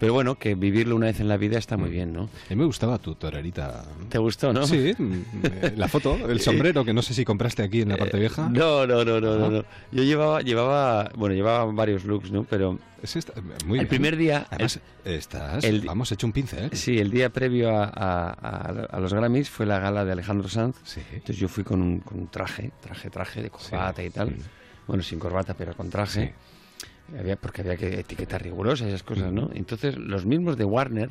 [0.03, 2.23] Pero bueno, que vivirlo una vez en la vida está muy bien, ¿no?
[2.23, 3.85] A mí me gustaba tu torerita.
[4.09, 4.67] ¿Te gustó, no?
[4.67, 5.12] Sí, mm,
[5.45, 8.49] eh, la foto, el sombrero que no sé si compraste aquí en la parte vieja.
[8.49, 9.65] No, no, no, no, no, no.
[9.93, 12.43] Yo llevaba, llevaba, bueno, llevaba varios looks, ¿no?
[12.43, 12.81] Pero
[13.65, 14.49] muy el primer día,
[15.05, 16.71] estás, el- vamos, hecho un pincel.
[16.73, 20.79] Sí, el día previo a, los Grammys fue la gala de Alejandro Sanz.
[21.12, 24.35] Entonces yo fui con un, con un traje, traje, traje de corbata y tal.
[24.88, 26.35] Bueno, sin corbata, pero con traje.
[27.19, 29.51] Había, porque había que etiquetar rigurosa y esas cosas, ¿no?
[29.55, 31.11] Entonces los mismos de Warner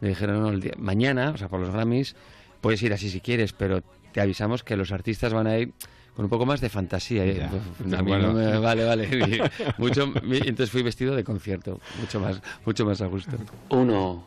[0.00, 2.14] me dijeron, no, el día- mañana, o sea, por los Grammys,
[2.60, 5.72] puedes ir así si quieres, pero te avisamos que los artistas van a ir
[6.14, 7.24] con un poco más de fantasía.
[7.24, 7.46] Y, Ya.
[7.48, 8.28] a mí Bueno.
[8.28, 9.08] no me- vale, vale.
[9.78, 13.36] Y mucho, mi- entonces fui vestido de concierto, mucho más, mucho más a gusto.
[13.70, 14.26] Uno,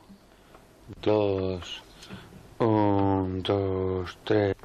[1.03, 1.83] dos,
[2.59, 4.55] un, dos, tres.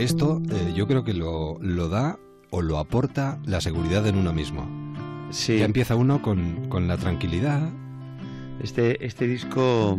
[0.00, 2.18] Esto eh, yo creo que lo, lo da
[2.50, 4.66] o lo aporta la seguridad en uno mismo.
[5.30, 5.58] Sí.
[5.58, 7.70] Ya empieza uno con, con la tranquilidad.
[8.62, 9.98] Este, este disco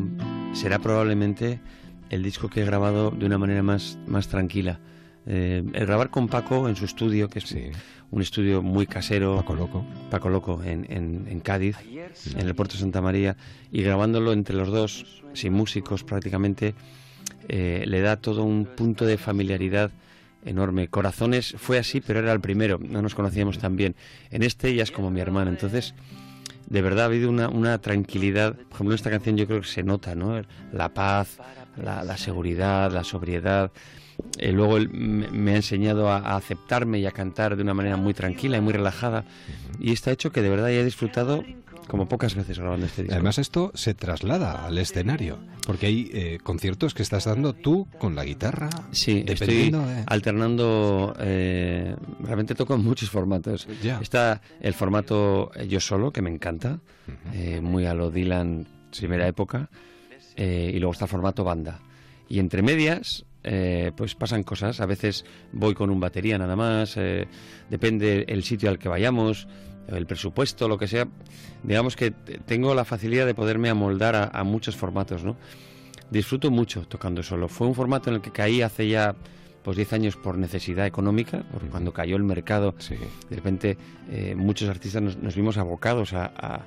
[0.54, 1.62] será probablemente
[2.10, 4.80] el disco que he grabado de una manera más, más tranquila.
[5.28, 7.56] Eh, el grabar con Paco en su estudio, que es
[8.10, 9.36] un estudio muy casero.
[9.38, 9.86] Paco Loco.
[10.10, 11.78] Paco Loco, en, en- en Cádiz,
[12.36, 13.38] en el puerto de Santa María,
[13.72, 16.76] y grabándolo entre los dos, sin músicos prácticamente,
[17.54, 19.92] eh, le da todo un punto de familiaridad
[20.46, 20.88] enorme.
[20.88, 23.94] Corazones fue así, pero era el primero, no nos conocíamos tan bien.
[24.30, 25.94] En este ya es como mi hermana, entonces
[26.70, 28.56] de verdad ha habido una, una tranquilidad.
[28.56, 30.42] Por ejemplo, en esta canción yo creo que se nota, ¿no?
[30.72, 31.40] La paz,
[31.76, 33.74] la, la seguridad, la sobriedad.
[34.38, 37.97] Eh, luego él me, ha enseñado a, a aceptarme y a cantar de una manera
[37.97, 39.25] muy tranquila y muy relajada.
[39.79, 41.43] Y esto ha hecho que de verdad haya disfrutado
[41.88, 43.15] como pocas veces grabando este disco.
[43.15, 48.15] Además esto se traslada al escenario, porque hay eh, conciertos que estás dando tú con
[48.15, 48.69] la guitarra.
[48.91, 51.13] Sí, estoy de- alternando.
[51.19, 53.67] eh, realmente toco en muchos formatos.
[54.01, 56.79] Está el formato eh, yo solo, que me encanta,
[57.34, 59.69] eh, muy a lo Dylan, primera época.
[60.38, 61.79] eh, y luego está el formato banda.
[62.29, 64.80] Y entre medias, eh, pues pasan cosas.
[64.82, 67.27] A veces voy con un batería nada más, eh,
[67.69, 69.47] depende el sitio al que vayamos,
[69.88, 71.08] el presupuesto, lo que sea.
[71.63, 75.36] Digamos que tengo la facilidad de poderme amoldar a, a muchos formatos, ¿no?
[76.10, 77.47] Disfruto mucho tocando solo.
[77.47, 79.15] Fue un formato en el que caí hace ya
[79.63, 82.73] pues 10 años por necesidad económica, porque cuando cayó el mercado,
[83.30, 83.77] de repente
[84.10, 86.65] eh, muchos artistas nos, nos vimos abocados a, a-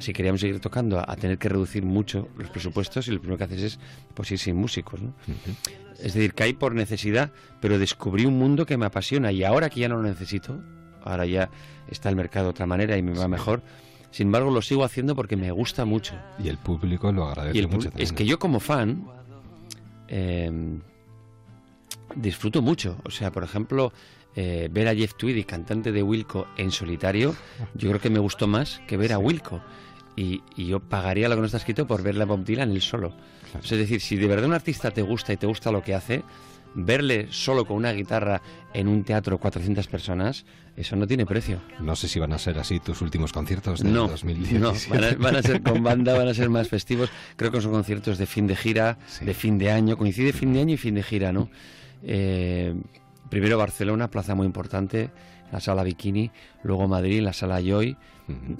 [0.00, 3.38] si queríamos seguir tocando, a, a tener que reducir mucho los presupuestos y lo primero
[3.38, 3.78] que haces es
[4.14, 5.12] pues ir sin músicos, ¿no?
[5.98, 9.80] Es decir, caí por necesidad, pero descubrí un mundo que me apasiona y ahora que
[9.80, 10.60] ya no lo necesito,
[11.04, 11.50] ahora ya
[11.88, 13.62] está el mercado de otra manera y me va mejor,
[14.10, 16.14] sin embargo lo sigo haciendo porque me gusta mucho.
[16.42, 17.90] Y el público lo agradece Y el mucho.
[17.90, 18.14] pub- es también.
[18.16, 19.04] que yo como fan
[20.08, 20.50] eh,
[22.14, 22.96] disfruto mucho.
[23.04, 23.92] O sea, por ejemplo,
[24.36, 27.34] eh, ver a Jeff Tweedy, cantante de Wilco, en solitario,
[27.74, 29.60] yo creo que me gustó más que ver a Wilco.
[30.16, 32.82] Y, y yo pagaría lo que no está escrito por verle a Bob Dylan él
[32.82, 33.14] solo.
[33.62, 36.22] Es decir, si de verdad un artista te gusta y te gusta lo que hace,
[36.74, 38.40] verle solo con una guitarra
[38.74, 40.44] en un teatro 400 personas,
[40.76, 41.60] eso no tiene precio.
[41.80, 44.58] No sé si van a ser así tus últimos conciertos del No, 2017.
[44.60, 47.10] no, van a, van a ser con banda, van a ser más festivos.
[47.36, 49.96] Creo que son conciertos de fin de gira, de fin de año.
[49.96, 51.50] Coincide fin de año y fin de gira, ¿no?
[52.02, 52.74] Eh,
[53.28, 55.10] primero Barcelona, plaza muy importante,
[55.52, 56.30] la sala Bikini.
[56.62, 57.96] Luego Madrid, la sala Joy.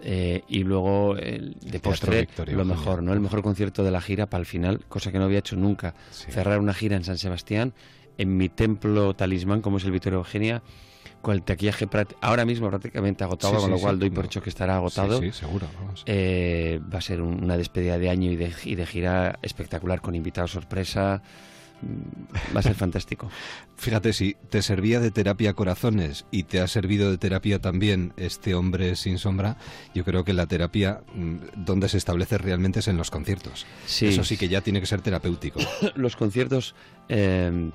[0.03, 3.13] eh, y luego el, de postre, Victoria lo mejor, ¿no?
[3.13, 5.95] El mejor concierto de la gira para el final, cosa que no había hecho nunca.
[6.11, 7.73] Cerrar una gira en San Sebastián,
[8.19, 10.63] en mi templo talismán, como es el Victoria Eugenia,
[11.23, 11.87] con el taquillaje
[12.21, 14.27] ahora mismo prácticamente agotado, Sí, con sí, lo cual doy por No.
[14.27, 15.21] hecho que estará agotado.
[15.21, 15.67] Sí, sí, seguro.
[15.79, 16.03] vamos.
[16.07, 20.01] Eh, va a ser un- una despedida de año y de, y de gira espectacular
[20.01, 21.23] con invitados sorpresa.
[22.55, 23.31] Va a ser fantástico.
[23.77, 28.55] Fíjate, si te servía de terapia corazones y te ha servido de terapia también este
[28.55, 29.57] hombre sin sombra,
[29.95, 33.67] yo creo que la terapia mm, donde se establece realmente es en los conciertos.
[33.87, 34.07] Sí.
[34.07, 35.61] Eso sí que ya tiene que ser terapéutico.
[35.95, 36.75] Los conciertos,
[37.09, 37.71] eh,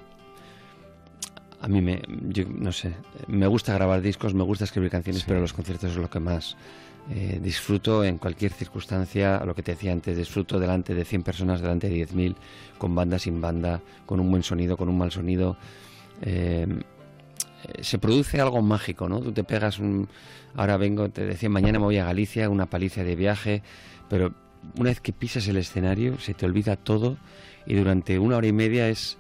[1.62, 2.94] a mí me, yo no sé,
[3.28, 6.56] me gusta grabar discos, me gusta escribir canciones, pero los conciertos es lo que más
[7.10, 11.62] eh, disfruto en cualquier circunstancia, lo que te decía antes, disfruto delante de 100 personas,
[11.62, 12.36] delante de 10.000,
[12.78, 15.56] con banda, sin banda, con un buen sonido, con un mal sonido.
[16.22, 16.68] Eh,
[17.82, 19.20] se produce algo mágico, ¿no?
[19.20, 20.08] Tú te pegas un...
[20.56, 23.62] Ahora vengo, te decía, mañana me voy a Galicia, una paliza de viaje,
[24.10, 24.34] pero
[24.78, 27.18] una vez que pisas el escenario se te olvida todo
[27.65, 29.18] y durante una hora y media es,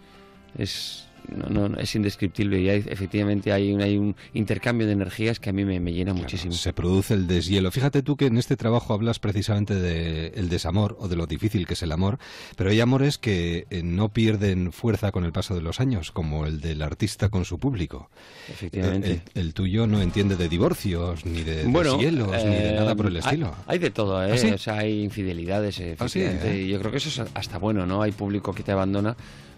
[0.57, 5.39] es no, no, es indescriptible y hay, efectivamente hay un, hay un intercambio de energías
[5.39, 6.53] que a mí me, me llena muchísimo.
[6.53, 7.71] Se produce el deshielo.
[7.71, 11.73] Fíjate tú que en este trabajo hablas precisamente del desamor o de lo difícil que
[11.73, 12.19] es el amor,
[12.55, 16.45] pero hay amores que eh, no pierden fuerza con el paso de los años, como
[16.45, 18.09] el del artista con su público.
[18.49, 19.21] Efectivamente.
[19.33, 23.19] El, tuyo no entiende de divorcios, ni de deshielos, ni de nada por el eh,
[23.19, 23.55] estilo.
[23.67, 24.31] Hay, de todo, ¿eh?
[24.31, 26.51] ¿Ah, o sea, hay infidelidades, efectivamente.
[26.51, 26.63] ¿eh?
[26.63, 28.01] y yo creo que eso es hasta bueno, ¿no?
[28.01, 29.15] Hay público que te abandona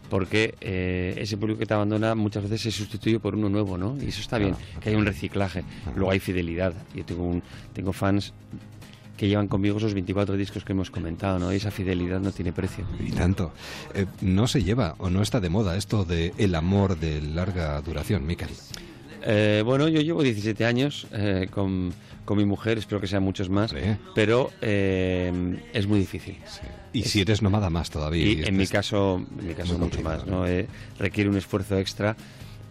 [0.09, 3.97] porque eh, ese público que te abandona muchas veces se sustituye por uno nuevo, ¿no?
[4.01, 5.63] Y eso está bien, que hay un reciclaje.
[5.95, 6.73] Luego hay fidelidad.
[6.95, 7.43] Yo tengo, un,
[7.73, 8.33] tengo fans
[9.17, 11.51] que llevan conmigo esos 24 discos que hemos comentado, ¿no?
[11.51, 12.85] Y esa fidelidad no tiene precio.
[12.99, 13.51] Y tanto.
[13.93, 17.81] Eh, no se lleva o no está de moda esto de el amor de larga
[17.81, 18.49] duración, Miquel.
[19.29, 23.49] Eh, bueno, yo llevo 17 años eh, con, con, mi mujer, espero que sean muchos
[23.49, 23.75] más,
[24.15, 26.37] pero eh, es muy difícil.
[26.93, 28.25] Y si eres nómada más todavía.
[28.25, 30.45] Y en mi caso, en mi caso mucho más, ¿no?
[30.97, 32.15] requiere un esfuerzo extra.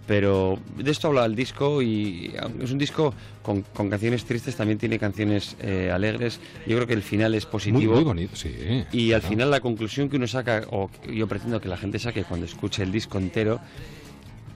[0.07, 4.79] Pero de esto habla el disco y es un disco con, con canciones tristes, también
[4.79, 5.57] tiene canciones
[5.93, 6.39] alegres.
[6.65, 7.93] Yo creo que el final es positivo.
[7.93, 8.55] Muy, bonito, sí.
[8.93, 12.23] Y al final la conclusión que uno saca, o yo pretendo que la gente saque
[12.23, 13.61] cuando escuche el disco entero,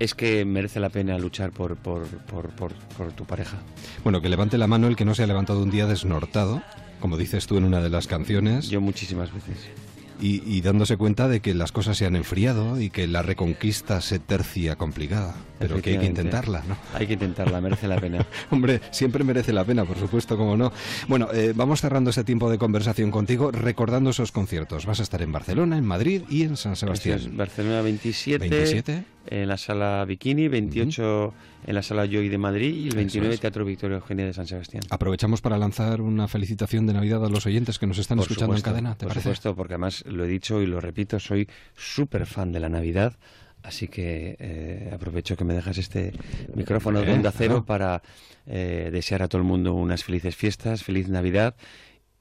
[0.00, 3.58] es que merece la pena luchar por, por, por, por, tu pareja.
[4.02, 6.62] Bueno, que levante la mano el que no se ha levantado un día desnortado,
[7.00, 8.70] como dices tú en una de las canciones.
[8.70, 9.68] Yo muchísimas veces.
[10.22, 14.18] Y, dándose cuenta de que las cosas se han enfriado y que la reconquista se
[14.18, 15.34] tercia complicada.
[15.58, 16.76] Pero que hay que intentarla, ¿no?
[16.92, 18.26] Hay que intentarla, merece la pena.
[18.50, 20.74] Hombre, siempre merece la pena, por supuesto, como no.
[21.08, 24.84] Bueno, eh, vamos cerrando ese tiempo de conversación contigo, recordando esos conciertos.
[24.84, 27.34] Vas a estar en Barcelona, en Madrid y en San Sebastián.
[27.38, 28.46] Barcelona 27.
[28.46, 31.34] 27 en la sala Bikini, 28
[31.66, 34.82] en la sala Joy de Madrid y el 29 Teatro Victoria Eugenia de San Sebastián.
[34.90, 38.62] Aprovechamos para lanzar una felicitación de Navidad a los oyentes que nos están escuchando en
[38.62, 39.22] cadena, ¿te por parece?
[39.24, 43.16] supuesto, porque además lo he dicho y lo repito, soy súper fan de la Navidad.
[43.62, 46.14] Así que eh, aprovecho que me dejas este
[46.54, 48.00] micrófono de onda cero para
[48.46, 51.54] eh, desear a todo el mundo unas felices fiestas, feliz Navidad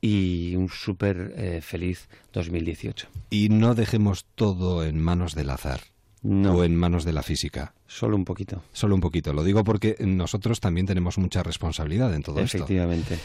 [0.01, 3.07] y un súper eh, feliz 2018.
[3.29, 5.79] Y no dejemos todo en manos del azar
[6.21, 6.55] no.
[6.55, 7.73] o en manos de la física.
[7.87, 8.61] Solo un poquito.
[8.73, 9.33] Solo un poquito.
[9.33, 12.57] Lo digo porque nosotros también tenemos mucha responsabilidad en todo esto.
[12.57, 13.17] Efectivamente.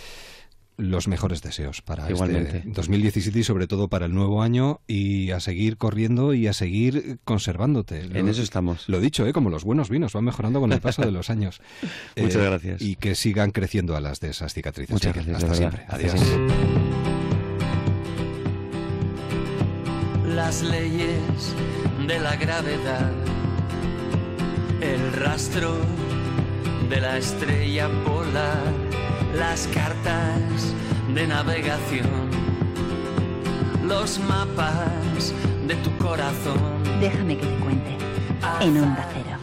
[0.76, 2.56] Los mejores deseos para Igualmente.
[2.58, 6.52] este 2017 y sobre todo para el nuevo año y a seguir corriendo y a
[6.52, 8.00] seguir conservándote.
[8.00, 8.88] En eso estamos.
[8.88, 9.32] Lo dicho, ¿eh?
[9.32, 11.60] como los buenos vinos, van mejorando con el paso de los años.
[12.16, 12.82] Muchas eh, gracias.
[12.82, 14.92] Y que sigan creciendo a las de esas cicatrices.
[14.92, 15.44] Muchas gracias.
[15.44, 15.84] Hasta siempre.
[15.88, 16.14] Adiós.
[20.26, 21.54] Las leyes
[22.06, 23.10] de la gravedad,
[24.80, 25.76] el rastro
[26.90, 28.58] de la estrella polar,
[29.34, 30.74] las cartas
[31.14, 32.30] de navegación,
[33.86, 35.32] los mapas
[35.66, 36.58] de tu corazón.
[37.00, 37.96] Déjame que te cuente.
[38.60, 39.33] En Onda Cero.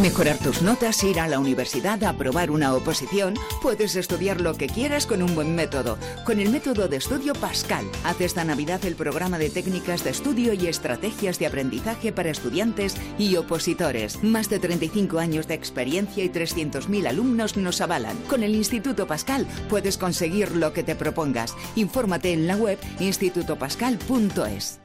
[0.00, 3.34] Mejorar tus notas, ir a la universidad, aprobar una oposición.
[3.62, 5.98] Puedes estudiar lo que quieras con un buen método.
[6.24, 7.86] Con el método de estudio Pascal.
[8.02, 12.96] Hace esta Navidad el programa de técnicas de estudio y estrategias de aprendizaje para estudiantes
[13.18, 14.22] y opositores.
[14.24, 18.16] Más de 35 años de experiencia y 300.000 alumnos nos avalan.
[18.28, 21.54] Con el Instituto Pascal puedes conseguir lo que te propongas.
[21.76, 24.80] Infórmate en la web institutopascal.es.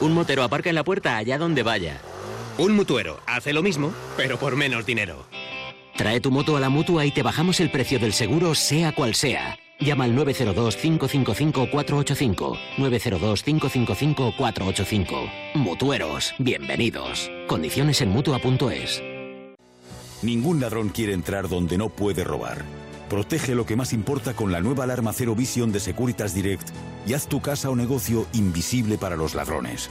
[0.00, 2.02] Un motero aparca en la puerta allá donde vaya.
[2.58, 5.26] Un mutuero hace lo mismo, pero por menos dinero.
[5.94, 9.14] Trae tu moto a la mutua y te bajamos el precio del seguro, sea cual
[9.14, 9.58] sea.
[9.78, 12.58] Llama al 902-555-485.
[12.78, 15.30] 902-555-485.
[15.54, 17.30] Mutueros, bienvenidos.
[17.46, 19.02] Condiciones en mutua.es.
[20.22, 22.64] Ningún ladrón quiere entrar donde no puede robar.
[23.10, 26.70] Protege lo que más importa con la nueva alarma Cero Vision de Securitas Direct
[27.06, 29.90] y haz tu casa o negocio invisible para los ladrones.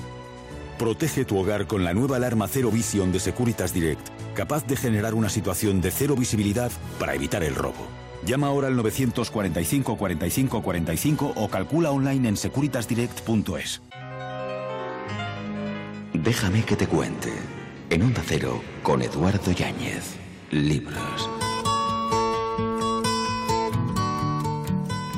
[0.77, 5.13] Protege tu hogar con la nueva alarma Cero Vision de Securitas Direct, capaz de generar
[5.13, 7.87] una situación de cero visibilidad para evitar el robo.
[8.25, 13.81] Llama ahora al 945 45 45 o calcula online en securitasdirect.es.
[16.13, 17.31] Déjame que te cuente.
[17.89, 20.15] En Onda Cero, con Eduardo Yáñez.
[20.51, 21.29] Libros.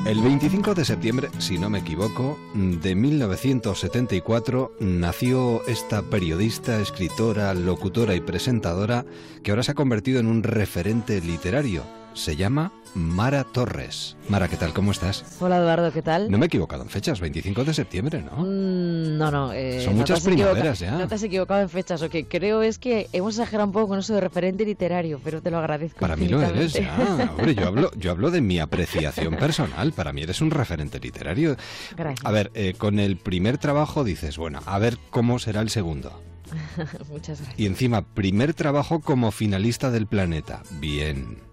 [0.08, 8.14] El 25 de septiembre, si no me equivoco, de 1974 nació esta periodista, escritora, locutora
[8.14, 9.04] y presentadora
[9.42, 11.97] que ahora se ha convertido en un referente literario.
[12.18, 14.16] Se llama Mara Torres.
[14.28, 14.72] Mara, ¿qué tal?
[14.72, 15.24] ¿Cómo estás?
[15.38, 16.28] Hola Eduardo, ¿qué tal?
[16.28, 18.38] No me he equivocado en fechas, 25 de septiembre, ¿no?
[18.38, 19.52] Mm, no, no.
[19.52, 20.98] Eh, Son muchas no primaveras ya.
[20.98, 22.00] No te has equivocado en fechas.
[22.00, 25.40] Lo que creo es que hemos exagerado un poco con eso de referente literario, pero
[25.40, 26.00] te lo agradezco.
[26.00, 27.30] Para mí lo eres ya.
[27.38, 29.92] Hombre, yo hablo, yo hablo de mi apreciación personal.
[29.92, 31.56] Para mí eres un referente literario.
[31.96, 32.26] Gracias.
[32.26, 36.20] A ver, eh, con el primer trabajo dices, bueno, a ver cómo será el segundo.
[37.12, 37.60] Muchas gracias.
[37.60, 40.64] Y encima, primer trabajo como finalista del planeta.
[40.80, 41.47] Bien.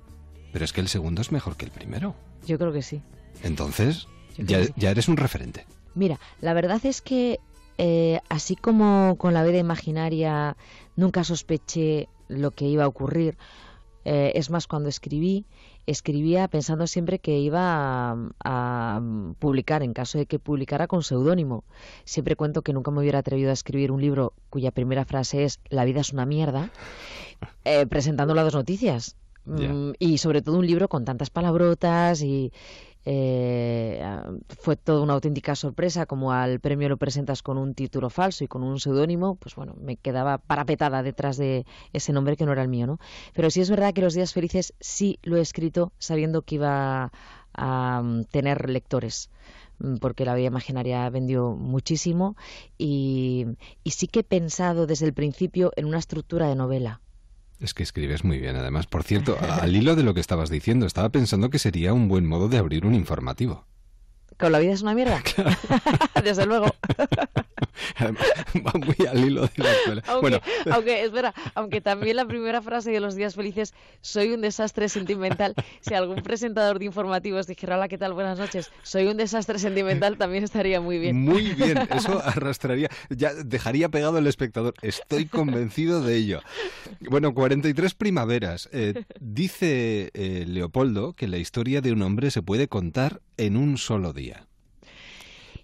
[0.56, 2.15] Pero es que el segundo es mejor que el primero.
[2.48, 3.02] Yo creo que sí.
[3.44, 4.72] Entonces, ya, sí.
[4.80, 5.65] eres un referente.
[5.96, 7.41] Mira, la verdad es que
[7.78, 10.56] eh, así como con la vida imaginaria
[10.96, 13.38] nunca sospeché lo que iba a ocurrir,
[14.06, 15.46] eh, es más, cuando escribí,
[15.88, 19.02] escribía pensando siempre que iba a, a
[19.39, 21.65] publicar, en caso de que publicara con seudónimo.
[22.06, 25.60] Siempre cuento que nunca me hubiera atrevido a escribir un libro cuya primera frase es
[25.68, 26.70] La vida es una mierda,
[27.65, 29.18] eh, presentando las dos noticias.
[29.45, 32.51] Mm, y sobre todo un libro con tantas palabrotas y
[33.05, 34.03] eh,
[34.60, 38.47] fue toda una auténtica sorpresa como al premio lo presentas con un título falso y
[38.47, 42.63] con un seudónimo pues bueno me quedaba parapetada detrás de ese nombre que no era
[42.63, 43.00] el mío no
[43.35, 47.12] pero sí es verdad que los días felices sí lo he escrito sabiendo que iba
[47.54, 49.29] a mm, tener lectores
[49.77, 52.35] mm, porque la vida imaginaria vendió muchísimo
[52.79, 53.46] y,
[53.83, 57.02] y sí que he pensado desde el principio en una estructura de novela
[57.60, 58.85] Es que escribes muy bien, además.
[58.87, 62.25] Por cierto, al hilo de lo que estabas diciendo, estaba pensando que sería un buen
[62.25, 63.65] modo de abrir un informativo.
[64.38, 65.21] ¿Con la vida es una mierda?
[66.23, 66.67] Desde luego.
[67.98, 68.23] Además,
[68.56, 70.02] va muy al hilo de la escuela.
[70.08, 70.40] Aunque, Bueno,
[70.71, 75.56] aunque, espera, aunque también la primera frase de los días felices, soy un desastre sentimental.
[75.81, 78.13] Si algún presentador de informativos dijera, hola, ¿qué tal?
[78.13, 81.17] Buenas noches, soy un desastre sentimental, también estaría muy bien.
[81.17, 84.73] muy bien, eso arrastraría, ya dejaría pegado al espectador.
[84.81, 86.42] Estoy convencido de ello.
[87.10, 88.69] Bueno, 43 primaveras.
[88.71, 93.77] Eh, dice eh, Leopoldo que la historia de un hombre se puede contar en un
[93.77, 94.25] solo día,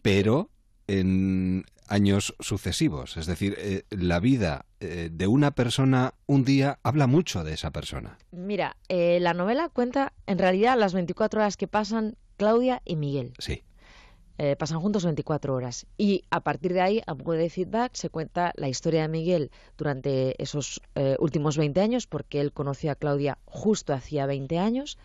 [0.02, 0.50] pero
[0.88, 3.18] en años sucesivos.
[3.18, 7.72] Es decir, eh, la vida eh, de una persona un día habla mucho de esa
[7.72, 8.18] persona.
[8.32, 13.34] Mira, eh, la novela cuenta en realidad las 24 horas que pasan Claudia y Miguel.
[13.38, 13.64] Sí.
[14.58, 15.86] Pasan juntos 24 horas.
[16.00, 19.52] Y a partir de ahí, a modo de feedback, se cuenta la historia de Miguel
[19.78, 20.82] durante esos
[21.20, 24.98] últimos 20 años, porque él conoció a Claudia justo hacía 20 años,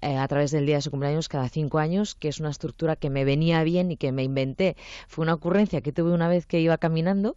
[0.00, 2.96] eh, a través del día de su cumpleaños cada 5 años, que es una estructura
[2.96, 4.76] que me venía bien y que me inventé.
[5.08, 7.36] Fue una ocurrencia que tuve una vez que iba caminando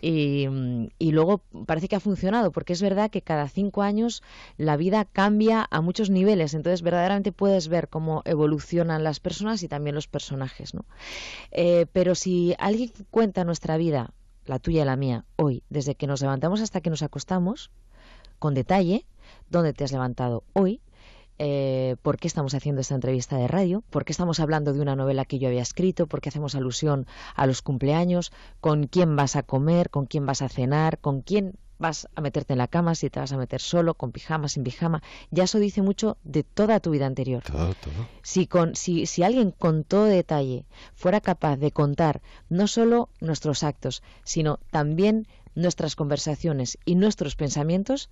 [0.00, 4.22] y, mm, y luego parece que ha funcionado, porque es verdad que cada 5 años
[4.56, 9.68] la vida cambia a muchos niveles, entonces verdaderamente puedes ver cómo evolucionan las personas y
[9.68, 10.74] también los personajes.
[10.74, 10.84] ¿no?
[11.50, 14.12] Eh, pero si alguien cuenta nuestra vida,
[14.46, 17.70] la tuya y la mía, hoy, desde que nos levantamos hasta que nos acostamos,
[18.38, 19.04] con detalle,
[19.50, 20.80] dónde te has levantado hoy,
[21.42, 24.94] eh, por qué estamos haciendo esta entrevista de radio, por qué estamos hablando de una
[24.94, 28.30] novela que yo había escrito, por qué hacemos alusión a los cumpleaños,
[28.60, 32.52] con quién vas a comer, con quién vas a cenar, con quién vas a meterte
[32.52, 35.02] en la cama, si te vas a meter solo, con pijama, sin pijama.
[35.30, 37.42] Ya eso dice mucho de toda tu vida anterior.
[37.42, 38.06] Todo, todo.
[38.22, 42.20] Si, con, si, si alguien con todo detalle fuera capaz de contar
[42.50, 48.10] no solo nuestros actos, sino también nuestras conversaciones y nuestros pensamientos,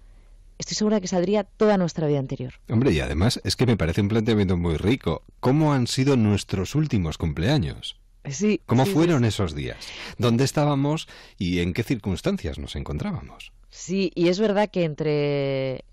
[0.59, 2.55] estoy segura que saldría toda nuestra vida anterior.
[2.69, 5.23] Hombre, y además es que me parece un planteamiento muy rico.
[5.41, 7.99] ¿Cómo han sido nuestros últimos cumpleaños?
[8.29, 9.79] Sí, ¿Cómo sí, fueron esos días?
[10.19, 13.53] ¿Dónde estábamos y en qué circunstancias nos encontrábamos?
[13.71, 15.85] Sí, y es verdad que entre,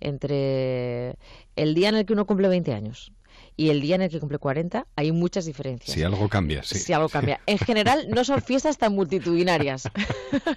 [0.00, 1.16] entre
[1.56, 3.12] el día en el que uno cumple 20 años
[3.56, 5.94] y el día en el que cumple 40 hay muchas diferencias.
[5.94, 6.78] Si algo cambia, sí.
[6.78, 7.40] Si algo cambia.
[7.46, 9.84] En general no son fiestas tan multitudinarias.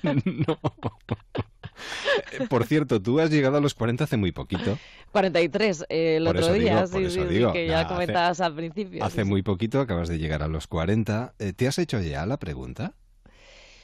[0.03, 1.41] Eh,
[2.50, 4.78] Por cierto, tú has llegado a los 40 hace muy poquito.
[5.12, 7.54] 43 eh, el Por otro día, digo, sí, digo.
[7.54, 9.04] que ya Nada, hace- comentabas al principio.
[9.04, 11.34] Hace sí, muy poquito acabas de llegar a los 40.
[11.40, 12.94] Eh, ¿Te has hecho ya la pregunta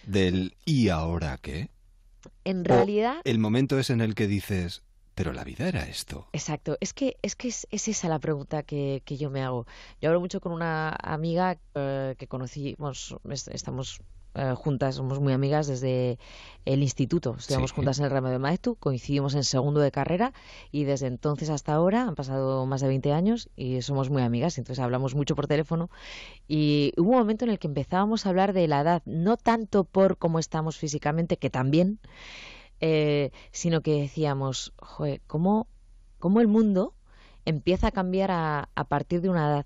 [0.05, 1.69] del ¿y ahora qué?
[2.43, 4.83] En O realidad, el momento es en el que dices,
[5.15, 6.27] pero la vida era esto.
[6.33, 9.65] Exacto, es que es, que es, es esa la pregunta que, que yo me hago.
[10.01, 14.01] Yo hablo mucho con una amiga eh, que conocimos, es- estamos
[14.37, 16.19] eh, juntas, somos muy amigas desde
[16.65, 17.75] el instituto, estudiamos Sí.
[17.75, 20.33] juntas en el ramo de Maestu, coincidimos en segundo de carrera
[20.71, 24.57] y desde entonces hasta ahora han pasado más de 20 años y somos muy amigas,
[24.57, 25.89] entonces hablamos mucho por teléfono
[26.47, 29.83] y hubo un momento en el que empezábamos a hablar de la edad, no tanto
[29.85, 31.99] por cómo estamos físicamente, que también,
[32.79, 35.67] eh, sino que decíamos, joder, ¿cómo,
[36.19, 36.93] cómo el mundo
[37.45, 39.65] empieza a cambiar a, a partir de una edad?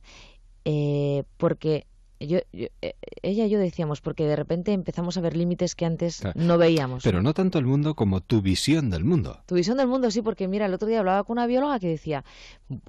[0.63, 1.88] Eh, porque
[2.28, 5.86] yo, yo- eh, ella y yo decíamos, porque de repente empezamos a ver límites que
[5.86, 6.39] antes Claro.
[6.41, 7.03] no veíamos.
[7.03, 9.39] Pero no tanto el mundo como tu visión del mundo.
[9.45, 11.88] Tu visión del mundo, sí, porque mira, el otro día hablaba con una bióloga que
[11.88, 12.24] decía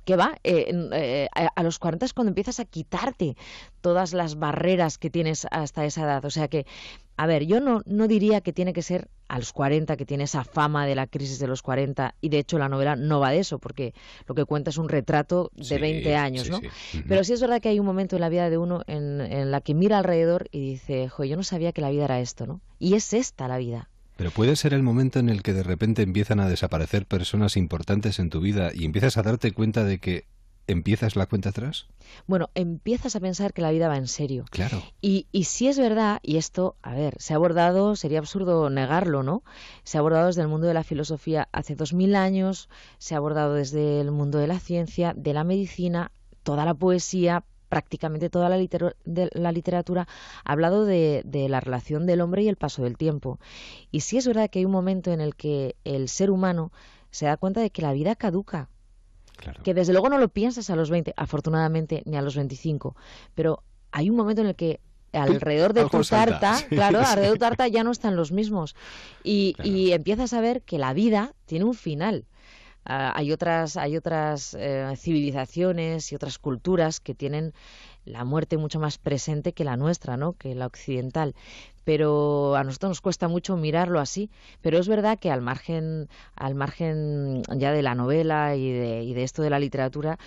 [0.04, 3.36] que va, eh, eh, a a los 40 es cuando empiezas a quitarte
[3.80, 6.24] todas las barreras que tienes hasta esa edad.
[6.24, 6.66] O sea que,
[7.22, 10.24] a ver, yo no, no diría que tiene que ser a los 40, que tiene
[10.24, 13.30] esa fama de la crisis de los 40, y de hecho la novela no va
[13.30, 13.94] de eso, porque
[14.26, 16.60] lo que cuenta es un retrato de Sí, 20 años, sí, ¿no?
[16.60, 17.02] sí.
[17.06, 19.52] Pero sí es verdad que hay un momento en la vida de uno en, en
[19.52, 22.44] la que mira alrededor y dice, jo, yo no sabía que la vida era esto,
[22.46, 22.60] ¿no?
[22.80, 23.88] Y es esta la vida.
[24.16, 28.18] Pero puede ser el momento en el que de repente empiezan a desaparecer personas importantes
[28.18, 30.26] en tu vida y empiezas a darte cuenta de que
[30.66, 31.86] empiezas la cuenta atrás.
[32.26, 34.44] Bueno, empiezas a pensar que la vida va en serio.
[34.50, 34.82] Claro.
[35.00, 39.22] Y, y si es verdad, y esto, a ver, se ha abordado, sería absurdo negarlo,
[39.22, 39.42] ¿no?
[39.84, 43.18] Se ha abordado desde el mundo de la filosofía hace dos mil años, se ha
[43.18, 48.50] abordado desde el mundo de la ciencia, de la medicina, toda la poesía, prácticamente toda
[48.50, 50.06] la, de la literatura
[50.44, 53.38] ha hablado de, de, la relación del hombre y el paso del tiempo.
[53.90, 56.70] Y sí es verdad que hay un momento en el que el ser humano
[57.10, 58.68] se da cuenta de que la vida caduca.
[59.36, 59.62] Claro.
[59.62, 62.96] Que desde luego no lo piensas a los 20, afortunadamente, ni a los 25,
[63.34, 64.80] pero hay un momento en el que
[65.12, 66.66] alrededor de tu tarta, sí.
[66.68, 68.74] claro, alrededor de tu tarta ya no están los mismos.
[69.22, 69.70] Y, claro.
[69.70, 72.26] y empiezas a ver que la vida tiene un final.
[72.84, 77.54] Uh, hay otras, hay otras eh, civilizaciones y otras culturas que tienen
[78.04, 80.34] la muerte mucho más presente que la nuestra, ¿no?
[80.34, 81.34] que la occidental.
[81.84, 84.30] Pero a nosotros nos cuesta mucho mirarlo así.
[84.60, 89.14] Pero es verdad que al margen, al margen ya de la novela y de, y
[89.14, 90.18] de esto de la literatura,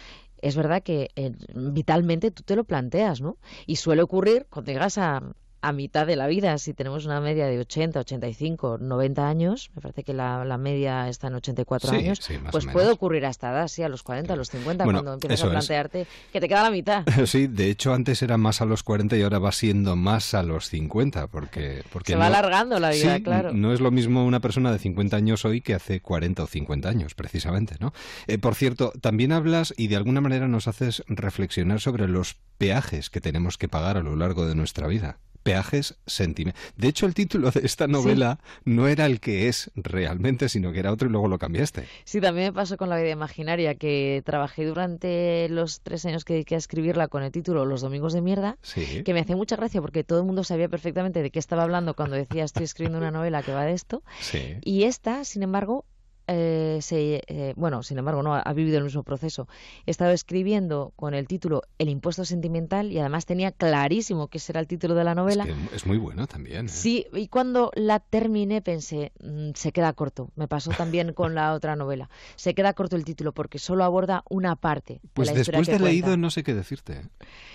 [0.42, 3.38] es verdad que eh, vitalmente tú te lo planteas, ¿no?
[3.66, 5.24] Y suele ocurrir cuando llegas a,
[5.66, 9.82] a mitad de la vida, si tenemos una media de 80, 85, 90 años, me
[9.82, 13.50] parece que la, la media está en 84 sí, años, sí, pues puede ocurrir hasta
[13.50, 16.08] edad, sí, a los 40, a los 50, bueno, cuando empiezas a plantearte es.
[16.32, 17.04] que te queda la mitad.
[17.26, 20.44] Sí, de hecho antes era más a los 40 y ahora va siendo más a
[20.44, 21.84] los 50, porque...
[21.92, 23.52] porque Se no, va alargando la vida, sí, claro.
[23.52, 26.88] No es lo mismo una persona de 50 años hoy que hace 40 o 50
[26.88, 27.92] años, precisamente, ¿no?
[28.28, 33.10] Eh, por cierto, también hablas y de alguna manera nos haces reflexionar sobre los peajes
[33.10, 36.74] que tenemos que pagar a lo largo de nuestra vida peajes sentimentales.
[36.76, 38.62] De hecho, el título de esta novela sí.
[38.66, 41.88] no era el que es realmente, sino que era otro y luego lo cambiaste.
[42.04, 46.34] Sí, también me pasó con La vida imaginaria, que trabajé durante los tres años que
[46.34, 49.04] dediqué a escribirla con el título Los domingos de mierda, sí.
[49.04, 51.94] que me hacía mucha gracia porque todo el mundo sabía perfectamente de qué estaba hablando
[51.94, 54.02] cuando decía estoy escribiendo una novela que va de esto.
[54.22, 54.58] Sí.
[54.64, 55.86] Y esta, sin embargo,
[56.28, 59.48] eh, se, eh, bueno, sin embargo, no ha vivido el mismo proceso.
[59.86, 64.52] He estado escribiendo con el título El impuesto sentimental y además tenía clarísimo que ese
[64.52, 65.44] era el título de la novela.
[65.44, 66.66] Es, que es muy bueno también.
[66.66, 66.70] ¿eh?
[66.70, 70.32] Sí, y cuando la terminé pensé, mmm, se queda corto.
[70.36, 72.10] Me pasó también con la otra novela.
[72.36, 75.02] Se queda corto el título porque solo aborda una parte.
[75.14, 76.18] Pues de la después de leído cuenta.
[76.18, 77.02] no sé qué decirte.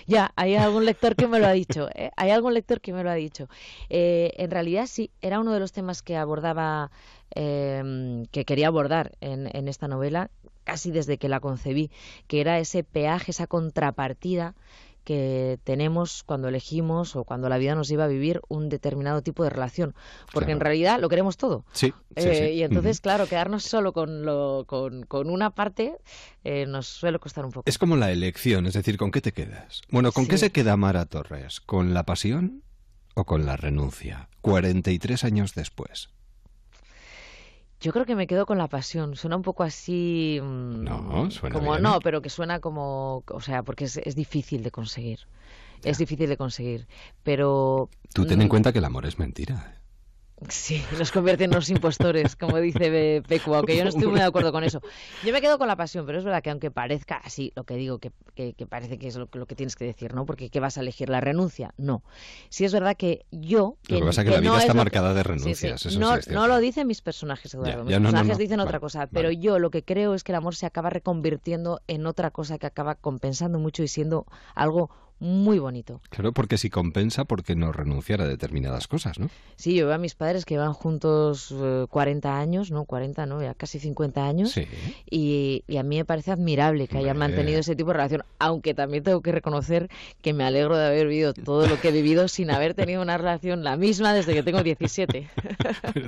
[0.07, 1.89] Ya, hay algún lector que me lo ha dicho.
[2.15, 3.49] Hay algún lector que me lo ha dicho.
[3.89, 6.91] Eh, en realidad sí, era uno de los temas que abordaba
[7.35, 10.29] eh, que quería abordar en, en, esta novela
[10.63, 11.89] casi desde que la concebí,
[12.27, 14.55] que era ese peaje, esa contrapartida
[15.03, 19.43] que tenemos cuando elegimos o cuando la vida nos lleva a vivir un determinado tipo
[19.43, 19.95] de relación,
[20.31, 20.51] porque claro.
[20.51, 21.65] en realidad lo queremos todo.
[21.71, 22.53] Sí, sí, eh, sí.
[22.57, 23.03] Y entonces, uh -huh.
[23.03, 25.97] claro, quedarnos solo con, lo, con, con una parte
[26.43, 27.63] eh, nos suele costar un poco.
[27.67, 29.81] Es como la elección, es decir, ¿con qué te quedas?
[29.89, 30.29] Bueno, ¿con Sí.
[30.29, 31.61] qué se queda Mara Torres?
[31.61, 32.61] ¿Con la pasión
[33.15, 34.29] o con la renuncia?
[34.41, 36.09] 43 años después.
[37.81, 39.15] Yo creo que me quedo con la pasión.
[39.15, 40.39] Suena un poco así.
[40.41, 41.83] mm, No, suena como bien.
[41.83, 45.19] no, pero que suena como, o sea, porque es, es difícil de conseguir.
[45.83, 46.87] Es difícil de conseguir,
[47.23, 49.80] pero Tú ten en mm, cuenta que el amor es mentira.
[50.49, 54.19] Sí, nos convierte en los impostores, como dice Be- Pecu, aunque yo no estoy muy
[54.19, 54.81] de acuerdo con eso.
[55.23, 57.75] Yo me quedo con la pasión, pero es verdad que aunque parezca así, lo que
[57.75, 60.25] digo, que, que, que parece que es lo, que- lo que tienes que decir, ¿no?
[60.25, 61.09] Porque ¿qué vas a elegir?
[61.09, 61.73] ¿La renuncia?
[61.77, 62.01] No.
[62.49, 63.77] Sí es verdad que yo...
[63.87, 65.29] Lo que pasa es que la vida no está es marcada de Sí, sí.
[65.29, 67.83] renuncias, eso no, sí no lo dicen mis personajes, Eduardo.
[67.83, 68.41] Mis ya, no, no, personajes no.
[68.41, 69.37] dicen otra cosa, pero vale.
[69.37, 72.65] yo lo que creo es que el amor se acaba reconvirtiendo en otra cosa que
[72.65, 74.25] acaba compensando mucho y siendo
[74.55, 74.89] algo
[75.21, 76.01] muy bonito.
[76.09, 79.29] Claro, porque si compensa, porque no renunciar a determinadas cosas, ¿no?
[79.55, 83.39] Sí, yo veo a mis padres que van juntos eh, 40 años, no 40, no,
[83.41, 84.51] ya casi 50 años.
[84.51, 84.65] Sí.
[85.09, 88.73] Y, y a mí me parece admirable que hayan mantenido ese tipo de relación, aunque
[88.73, 89.89] también tengo que reconocer
[90.23, 93.15] que me alegro de haber vivido todo lo que he vivido sin haber tenido una
[93.17, 95.29] relación la misma desde que tengo 17.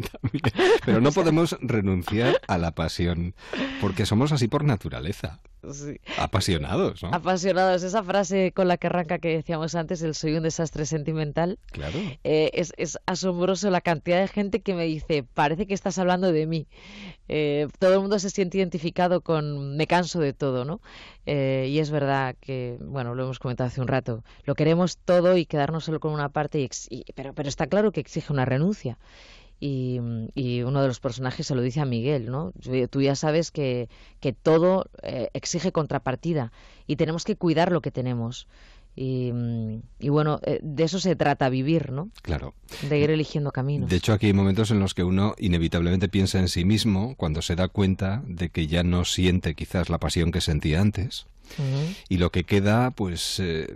[0.85, 3.35] Pero no podemos renunciar a la pasión,
[3.79, 5.39] porque somos así por naturaleza.
[5.71, 5.99] Sí.
[6.17, 7.09] Apasionados, ¿no?
[7.13, 11.57] Apasionados, esa frase con la que arranca que decíamos antes, el soy un desastre sentimental.
[11.71, 11.97] Claro.
[12.23, 16.31] Eh, es, es asombroso la cantidad de gente que me dice, parece que estás hablando
[16.31, 16.67] de mí.
[17.29, 20.81] Eh, todo el mundo se siente identificado con me canso de todo, ¿no?
[21.25, 25.37] Eh, y es verdad que, bueno, lo hemos comentado hace un rato, lo queremos todo
[25.37, 28.43] y quedarnos solo con una parte, y y- pero, pero está claro que exige una
[28.43, 28.97] renuncia.
[29.65, 30.01] Y,
[30.35, 32.51] y uno de los personajes se lo dice a Miguel, ¿no?
[32.89, 33.87] Tú- ya sabes que,
[34.19, 36.51] que todo eh, exige contrapartida
[36.85, 38.45] y tenemos que cuidar lo que tenemos.
[38.93, 39.31] Y,
[39.99, 42.09] y bueno, eh, de eso se trata vivir, ¿no?
[42.23, 42.53] Claro.
[42.89, 43.89] De ir eligiendo caminos.
[43.89, 47.41] De hecho, aquí hay momentos en los que uno inevitablemente piensa en sí mismo cuando
[47.41, 51.25] se da cuenta de que ya no siente quizás la pasión que sentía antes.
[52.09, 53.67] Y lo que queda, pues eh,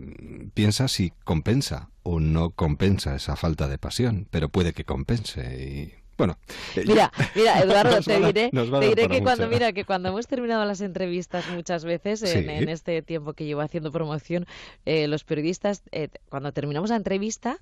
[0.53, 5.41] piensa si compensa o no compensa esa falta de pasión, pero puede que compense.
[5.61, 6.37] Y Bueno,
[6.75, 10.63] eh, mira, mira, Eduardo, te diré, te diré que cuando mira que cuando hemos terminado
[10.65, 14.45] las entrevistas muchas veces en, este tiempo que llevo haciendo promoción,
[14.85, 17.59] eh, los periodistas eh, cuando terminamos la entrevista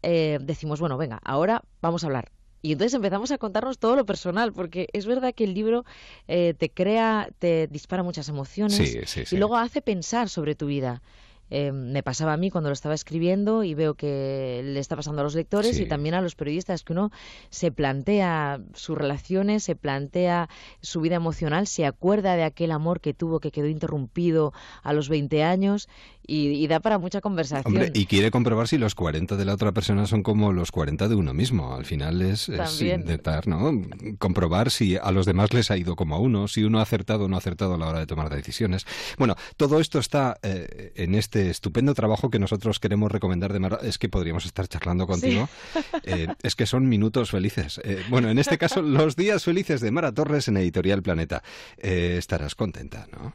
[0.00, 2.30] decimos bueno venga ahora vamos a hablar
[2.62, 5.84] y entonces empezamos a contarnos todo lo personal, porque es verdad que el libro
[6.26, 8.96] te crea, te dispara muchas emociones
[9.30, 11.02] y luego hace pensar sobre tu vida.
[11.50, 15.20] Eh, me pasaba a mí cuando lo estaba escribiendo y veo que le está pasando
[15.20, 17.10] a los lectores y también a los periodistas, que uno
[17.50, 20.48] se plantea sus relaciones, se plantea
[20.80, 25.08] su vida emocional, se acuerda de aquel amor que tuvo que quedó interrumpido a los
[25.08, 25.88] 20 años
[26.30, 27.90] y, da para mucha conversación.
[27.94, 31.14] y quiere comprobar si los 40 de la otra persona son como los 40 de
[31.14, 31.74] uno mismo.
[31.74, 33.72] Al final es, intentar ¿no?
[34.18, 37.24] comprobar si a los demás les ha ido como a uno, si uno ha acertado
[37.24, 38.84] o no ha acertado a la hora de tomar decisiones.
[39.16, 43.78] Bueno, todo esto está eh, en este estupendo trabajo que nosotros queremos recomendar de Mara.
[43.82, 45.48] Es que podríamos estar charlando contigo.
[46.04, 47.80] Eh, es que son minutos felices.
[47.84, 51.42] Eh, bueno, en este caso, los días felices de Mara Torres en Editorial Planeta.
[51.76, 53.34] estarás contenta, ¿no?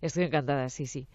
[0.00, 1.06] Estoy encantada, sí, sí.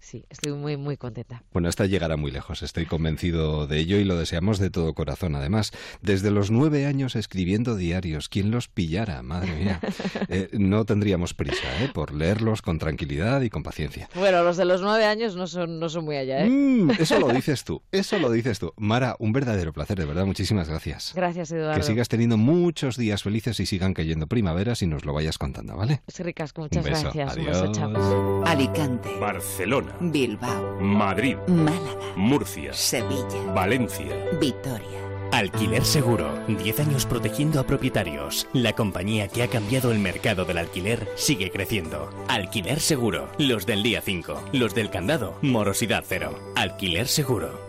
[0.00, 1.42] Sí, estoy muy, muy contenta.
[1.52, 5.34] Bueno, esta llegará muy lejos, estoy convencido de ello y lo deseamos de todo corazón.
[5.34, 5.72] Además,
[6.02, 9.22] desde los nueve años escribiendo diarios, ¿quién los pillara?
[9.22, 9.80] Madre mía.
[10.28, 11.90] Eh, no tendríamos prisa ¿eh?
[11.92, 14.08] por leerlos con tranquilidad y con paciencia.
[14.14, 16.44] Bueno, los de los nueve años no son, no son muy allá.
[16.44, 16.48] ¿eh?
[16.48, 18.72] Mm, eso lo dices tú, eso lo dices tú.
[18.76, 21.12] Mara, un verdadero placer, de verdad, muchísimas gracias.
[21.14, 21.76] Gracias, Eduardo.
[21.76, 25.76] Que sigas teniendo muchos días felices y sigan cayendo primaveras y nos lo vayas contando,
[25.76, 26.02] ¿vale?
[26.06, 27.36] Es ricasco, muchas gracias.
[27.36, 29.10] Un Alicante.
[29.20, 29.83] Barcelona.
[30.00, 35.04] Bilbao, Madrid, Málaga, Murcia, Sevilla, Valencia, Vitoria.
[35.32, 36.32] Alquiler Seguro.
[36.46, 38.46] 10 años protegiendo a propietarios.
[38.52, 42.08] La compañía que ha cambiado el mercado del alquiler sigue creciendo.
[42.28, 43.28] Alquiler Seguro.
[43.38, 44.50] Los del día 5.
[44.52, 45.36] Los del candado.
[45.42, 46.38] Morosidad cero.
[46.54, 47.60] Alquiler Seguro.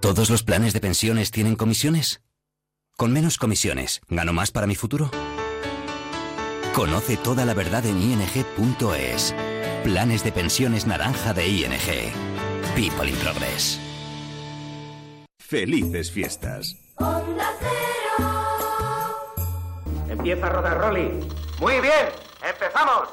[0.00, 2.20] ¿Todos los planes de pensiones tienen comisiones?
[2.96, 5.10] Con menos comisiones, ¿gano más para mi futuro?
[6.74, 9.34] Conoce toda la verdad en ing.es.
[9.82, 11.68] Planes de pensiones naranja de ING.
[12.76, 13.80] People in Progress.
[15.40, 16.76] Felices fiestas.
[20.08, 21.10] Empieza a rodar, Rolly.
[21.60, 22.10] Muy bien,
[22.48, 23.08] empezamos.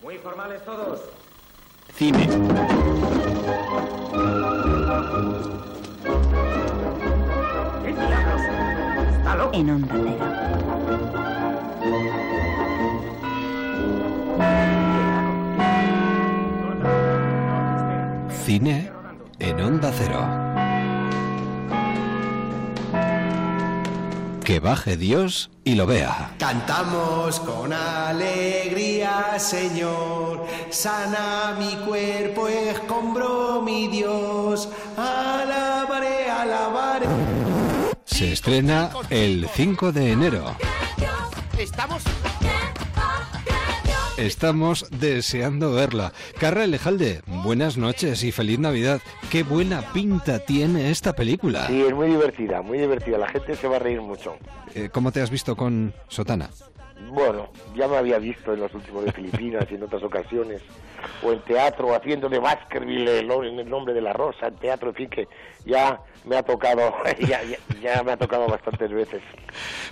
[0.00, 1.00] Muy formales todos.
[1.94, 2.26] Cine.
[7.82, 8.42] ¿Qué diablos?
[9.18, 9.54] ¿Está loco?
[9.54, 10.50] En Onda Cero.
[18.50, 18.90] Cine
[19.38, 20.26] en Onda Cero.
[24.44, 26.34] Que baje Dios y lo vea.
[26.36, 30.44] Cantamos con alegría, Señor.
[30.68, 34.68] Sana mi cuerpo, escombro mi Dios.
[34.96, 37.06] Alabaré, alabaré.
[38.04, 40.56] Se estrena el 5 de enero.
[41.56, 42.02] Estamos
[44.20, 46.12] Estamos deseando verla.
[46.38, 49.00] Carra Lejalde, buenas noches y feliz Navidad.
[49.32, 51.66] Qué buena pinta tiene esta película.
[51.68, 53.16] Sí, es muy divertida, muy divertida.
[53.16, 54.36] La gente se va a reír mucho.
[54.74, 56.50] Eh, ¿Cómo te has visto con Sotana?
[57.08, 60.60] Bueno, ya me había visto en los últimos de Filipinas y en otras ocasiones,
[61.22, 64.96] o en teatro, haciendo de Baskerville en el nombre de la rosa, en teatro, en
[64.96, 65.28] fin, que
[65.64, 66.92] ya me ha tocado,
[67.28, 67.40] ya,
[67.82, 69.22] ya, me ha tocado bastantes veces.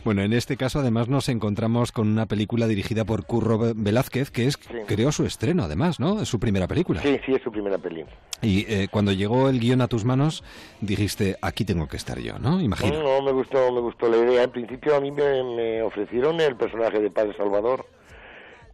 [0.04, 4.46] Bueno, en este caso además nos encontramos con una película dirigida por Curro Velázquez, que
[4.46, 6.20] es, creo, su estreno además, ¿no?
[6.20, 7.00] Es su primera película.
[7.02, 8.14] Sí, sí, es su primera película.
[8.40, 10.44] Y eh, cuando llegó el guion a tus manos,
[10.80, 12.60] dijiste, aquí tengo que estar yo, ¿no?
[12.60, 13.02] Imagino.
[13.02, 14.44] No, me gustó, me gustó la idea.
[14.44, 17.86] En principio a mí me, me ofrecieron el personaje de Padre Salvador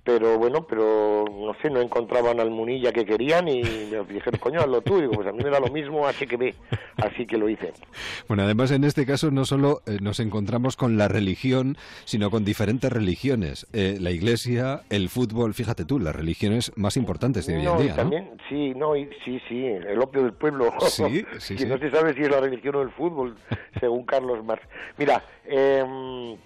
[0.05, 4.61] pero bueno, pero no sé, no encontraban al Munilla que querían y me dijeron, coño,
[4.61, 4.99] hazlo tú.
[4.99, 6.55] Y digo, pues a mí me da lo mismo, así que ve,
[6.99, 7.73] así que lo hice.
[8.29, 12.45] Bueno, además en este caso no solo eh, nos encontramos con la religión, sino con
[12.45, 13.67] diferentes religiones.
[13.73, 17.97] Eh, la iglesia, el fútbol, fíjate tú, las religiones más importantes de hoy en día.
[17.97, 20.71] También, sí, no, y, sí, sí, el opio del pueblo.
[20.81, 23.37] Sí, sí, no se sabe si es la religión o el fútbol,
[23.81, 24.69] según Carlos Marx.
[24.99, 26.37] Mira, eh,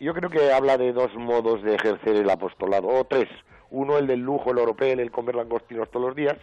[0.00, 3.28] yo creo que habla de dos modos de ejercer el apostolado, o tres.
[3.70, 6.36] Uno, el del lujo, el europeo, el comer langostinos todos los días.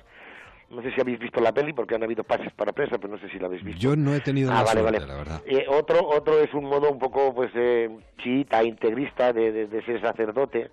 [0.69, 3.19] No sé si habéis visto la peli, porque han habido pases para prensa, pero no
[3.19, 3.79] sé si la habéis visto.
[3.79, 5.07] Yo no he tenido ah, la vale, suerte, vale.
[5.07, 5.41] la verdad.
[5.45, 7.89] Eh, otro, otro es un modo un poco, pues, eh,
[8.19, 10.71] chiita, integrista, de, de, ser sacerdote,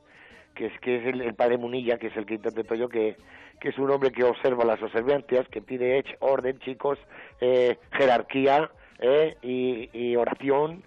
[0.55, 3.17] que es que es el, padre Munilla, que es el que interpreto yo, que,
[3.61, 6.99] que es un hombre que observa las observancias, que pide orden, chicos,
[7.41, 8.71] eh, jerarquía
[9.01, 10.85] eh, y, y oración,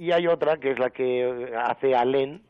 [0.00, 2.42] y hay otra que es la que hace Alén,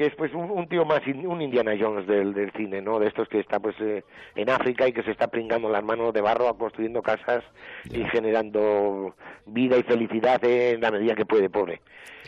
[0.00, 2.98] que es pues un, un tío más, in- un Indiana Jones del, del cine, ¿no?
[2.98, 4.02] De estos que está pues eh,
[4.34, 7.44] en África y que se está pringando las manos de barro construyendo casas
[7.92, 11.82] y generando vida y felicidad en la medida que puede, pobre.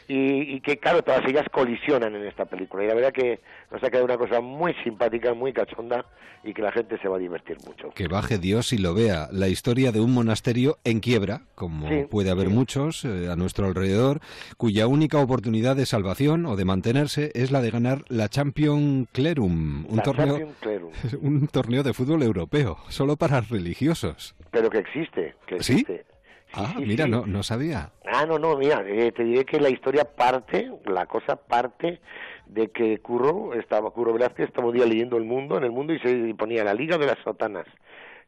[0.06, 2.84] Y, y que claro, todas ellas colisionan en esta película.
[2.84, 6.04] Y la verdad que nos ha quedado una cosa muy simpática, muy cachonda
[6.44, 7.90] y que la gente se va a divertir mucho.
[7.94, 9.28] Que baje Dios y lo vea.
[9.30, 13.66] La historia de un monasterio en quiebra, como Sí, puede haber muchos eh, a nuestro
[13.66, 14.18] alrededor,
[14.56, 19.86] cuya única oportunidad de salvación o de mantenerse es la de ganar la Champion Clerum,
[19.88, 20.90] un La torneo Clerum.
[21.22, 24.34] un torneo de fútbol europeo, solo para religiosos.
[24.50, 25.72] Pero que existe, que ¿Sí?
[25.80, 26.04] existe.
[26.52, 27.10] ah, sí, mira, sí.
[27.10, 27.90] no no sabía.
[28.04, 32.00] Ah, no, no, mira, eh, te diré que la historia parte, la cosa parte
[32.46, 35.94] de que Curro, estaba, Curro Velázquez estaba un día leyendo El Mundo, en El Mundo,
[35.94, 37.66] y se ponía la Liga de las Sotanas.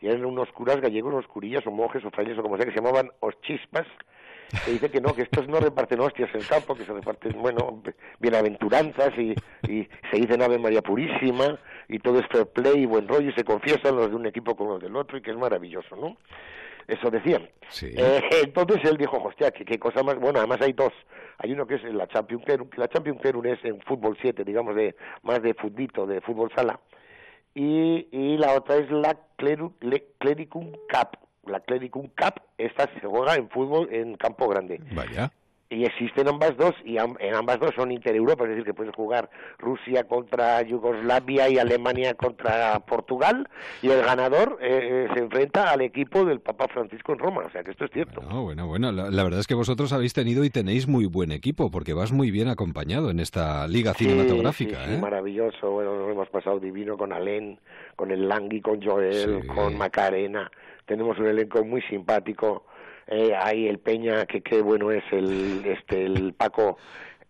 [0.00, 2.72] Y eran unos curas gallegos, unos curillas o monjes o frailes o como sea, que
[2.72, 3.86] se llamaban os chispas,
[4.64, 7.32] que dice que no, que estos no reparten hostias en el campo, que se reparten,
[7.40, 7.82] bueno,
[8.20, 9.34] bienaventuranzas y,
[9.68, 13.34] y se dicen Ave María Purísima y todo es fair play y buen rollo y
[13.34, 16.16] se confiesan los de un equipo con los del otro y que es maravilloso, ¿no?
[16.86, 17.48] Eso decían.
[17.82, 20.16] Eh, entonces él dijo, hostia, ¿qué, qué cosa más...
[20.16, 20.92] Bueno, además hay dos.
[21.38, 24.44] Hay uno que es la Champion Clerum, que la Champion Clerum es en fútbol 7,
[24.44, 26.78] digamos, de más de futbito, de fútbol sala.
[27.54, 31.18] Y, y la otra es la Clericum Cup.
[31.48, 34.80] La Clericum Cup, esta se juega en fútbol en campo grande.
[34.92, 35.30] Vaya.
[35.70, 39.28] Y existen ambas dos, y en ambas dos son intereuropas, es decir, que puedes jugar
[39.58, 43.48] Rusia contra Yugoslavia y Alemania contra Portugal,
[43.82, 47.50] y el ganador eh, eh, se enfrenta al equipo del Papa Francisco en Roma, o
[47.50, 48.20] sea que esto es cierto.
[48.20, 51.32] No, bueno, bueno, la, la verdad es que vosotros habéis tenido y tenéis muy buen
[51.32, 54.98] equipo, porque vas muy bien acompañado en esta liga Sí, cinematográfica, sí, sí, ¿eh?
[54.98, 57.58] maravilloso, bueno, nos hemos pasado divino con Alén,
[57.96, 60.48] con el Langui, con Joel, con Macarena,
[60.86, 62.64] tenemos un elenco muy simpático,
[63.06, 66.78] eh, ahí el Peña, que qué bueno es el, este, el Paco,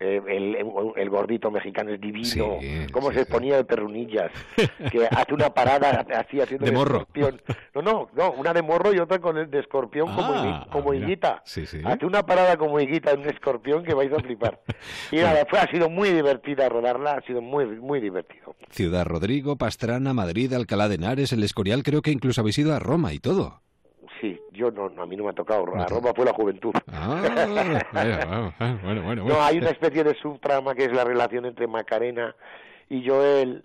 [0.01, 0.57] eh, el,
[0.97, 2.59] el gordito mexicano es divino,
[2.93, 4.31] cómo se ponía de perrunillas,
[4.93, 6.99] que hace una parada así haciendo De morro.
[6.99, 7.41] escorpión.
[7.75, 10.71] No, no, no, una de morro y otra con el de escorpión como, Ah, Higui-
[10.71, 11.43] como higuita.
[11.45, 14.61] Hace una parada como higuita en un escorpión que vais a flipar.
[15.13, 18.55] Y nada, fue, ha sido muy divertida rodarla, ha sido muy, muy divertido.
[18.71, 22.79] Ciudad Rodrigo, Pastrana, Madrid, Alcalá de Henares, El Escorial, creo que incluso habéis ido a
[22.79, 23.63] Roma y todo.
[24.25, 25.67] Sí, yo no, no, a mí no me ha tocado.
[25.77, 26.73] A Roma fue la juventud.
[26.91, 27.21] Ah,
[27.93, 29.25] bueno, bueno, bueno.
[29.27, 32.35] No, hay una especie de subtrama que es la relación entre Macarena
[32.89, 33.65] y Joel,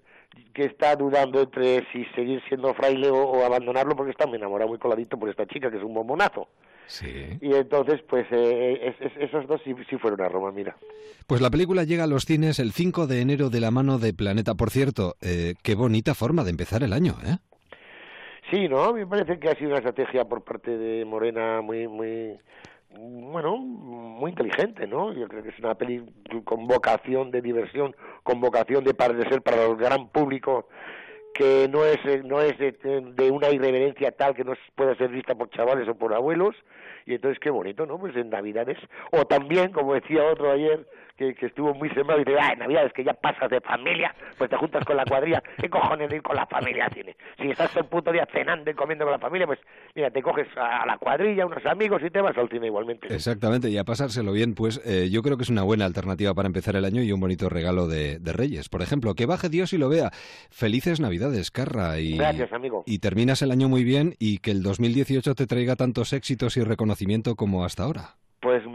[0.54, 4.68] que está dudando entre si seguir siendo fraile o, o abandonarlo porque está muy enamorado,
[4.70, 6.50] muy coladito por esta chica que es un bombonazo.
[6.88, 7.38] Sí.
[7.40, 10.76] Y entonces, pues eh, es- es- esos dos sí, sí fueron a Roma, mira.
[11.28, 14.14] Pues la película llega a los cines el 5 de enero de la mano de
[14.14, 14.56] Planeta.
[14.56, 17.38] Por cierto, eh, qué bonita forma de empezar el año, ¿eh?
[18.52, 18.94] Sí, ¿no?
[18.94, 22.40] Me parece que ha sido una estrategia por parte de Morena muy, muy,
[22.90, 25.14] bueno, muy inteligente, ¿no?
[25.14, 26.04] Yo creo que es una peli
[26.46, 28.96] con vocación de diversión, con vocación de,
[29.30, 30.68] ser para el gran público,
[31.36, 35.10] que no es, eh, no es de, de una irreverencia tal que no pueda ser
[35.10, 36.56] vista por chavales o por abuelos,
[37.06, 38.00] y entonces qué bonito, ¿no?
[38.00, 38.80] Pues en Navidades,
[39.12, 40.88] o también, como decía otro ayer,
[41.20, 44.16] que, que estuvo muy sembrado y dice, ah, en Navidades que ya pasas de familia,
[44.38, 47.16] pues te juntas con la cuadrilla, ¿qué cojones de ir con la familia al cine?
[47.38, 49.60] Si estás todo el puto día cenando y comiendo con la familia, pues
[49.96, 53.14] mira, te coges a la cuadrilla, unos amigos y te vas al cine igualmente.
[53.14, 56.48] Exactamente, y a pasárselo bien, pues eh, yo creo que es una buena alternativa para
[56.48, 58.70] empezar el año y un bonito regalo de, de Reyes.
[58.70, 60.12] Por ejemplo, que baje Dios y lo vea.
[60.50, 62.00] Felices Navidades, Carra.
[62.00, 62.84] Y, Gracias, amigo.
[62.86, 66.64] Y terminas el año muy bien y que el 2018 te traiga tantos éxitos y
[66.64, 68.16] reconocimiento como hasta ahora.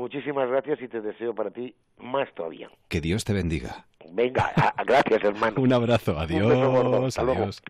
[0.09, 2.69] Muchísimas gracias y te deseo para ti más todavía.
[2.89, 3.87] Que Dios te bendiga.
[4.11, 5.55] Venga, a- a- gracias, hermano.
[5.63, 6.97] Un abrazo, Un beso gordo.
[6.97, 7.43] adiós, Hasta luego.
[7.45, 7.63] adiós.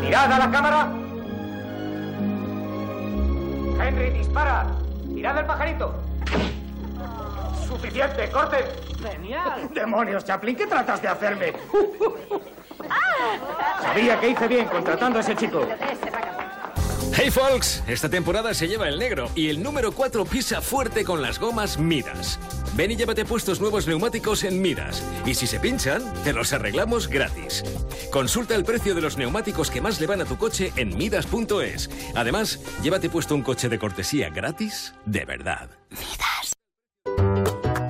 [0.00, 0.92] ¡Mirad a la cámara!
[3.86, 4.66] Henry, dispara.
[5.08, 5.94] Mirad al pajarito.
[7.68, 8.64] Suficiente, corten.
[9.02, 9.68] Genial.
[9.74, 11.52] Demonios, Chaplin, ¿qué tratas de hacerme?
[13.82, 15.60] Sabía que hice bien contratando a ese chico.
[17.14, 21.20] Hey folks, esta temporada se lleva el negro y el número 4 pisa fuerte con
[21.20, 22.38] las gomas Midas.
[22.74, 25.02] Ven y llévate puestos nuevos neumáticos en Midas.
[25.26, 27.64] Y si se pinchan, te los arreglamos gratis.
[28.10, 31.90] Consulta el precio de los neumáticos que más le van a tu coche en Midas.es.
[32.14, 35.68] Además, llévate puesto un coche de cortesía gratis de verdad.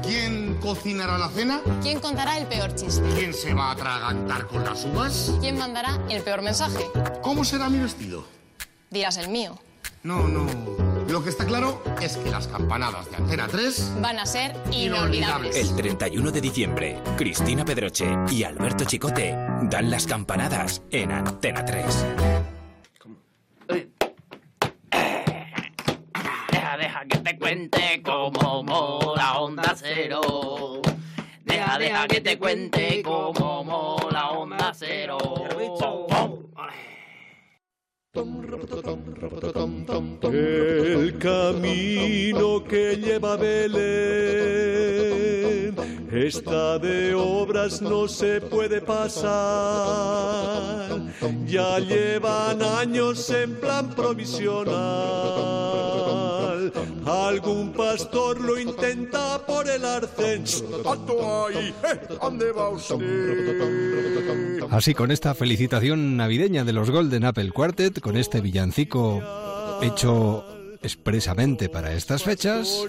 [0.02, 1.60] ¿Quién cocinará la cena?
[1.80, 3.08] ¿Quién contará el peor chiste?
[3.16, 5.32] ¿Quién se va a atragantar con las uvas?
[5.40, 6.90] ¿Quién mandará el peor mensaje?
[7.22, 8.41] ¿Cómo será mi vestido?
[8.92, 9.58] Dirás el mío.
[10.02, 10.46] No, no.
[11.08, 15.56] Lo que está claro es que las campanadas de Antena 3 Van a ser inolvidables.
[15.56, 22.06] El 31 de diciembre, Cristina Pedroche y Alberto Chicote dan las campanadas en Antena 3.
[26.50, 30.82] Deja, deja que te cuente cómo mola Onda Cero.
[31.44, 35.18] Deja, deja que te cuente cómo mola onda cero.
[40.24, 43.72] El camino que lleva a Belén
[46.12, 49.30] está de obras, no se puede pasar.
[51.46, 54.72] Ya llevan años en plan provisional.
[57.06, 60.44] Algún pastor lo intenta por el arcén.
[60.44, 61.72] ¿eh?
[62.20, 64.52] ¿Dónde va usted?
[64.70, 69.22] Así con esta felicitación navideña de los Golden Apple Quartet, con este villancico
[69.80, 70.44] hecho
[70.82, 72.84] expresamente para estas fechas,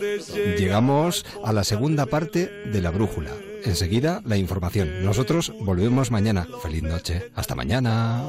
[0.57, 3.31] llegamos a la segunda parte de la brújula.
[3.63, 5.05] Enseguida la información.
[5.05, 6.47] Nosotros volvemos mañana.
[6.61, 7.31] Feliz noche.
[7.35, 8.21] Hasta mañana.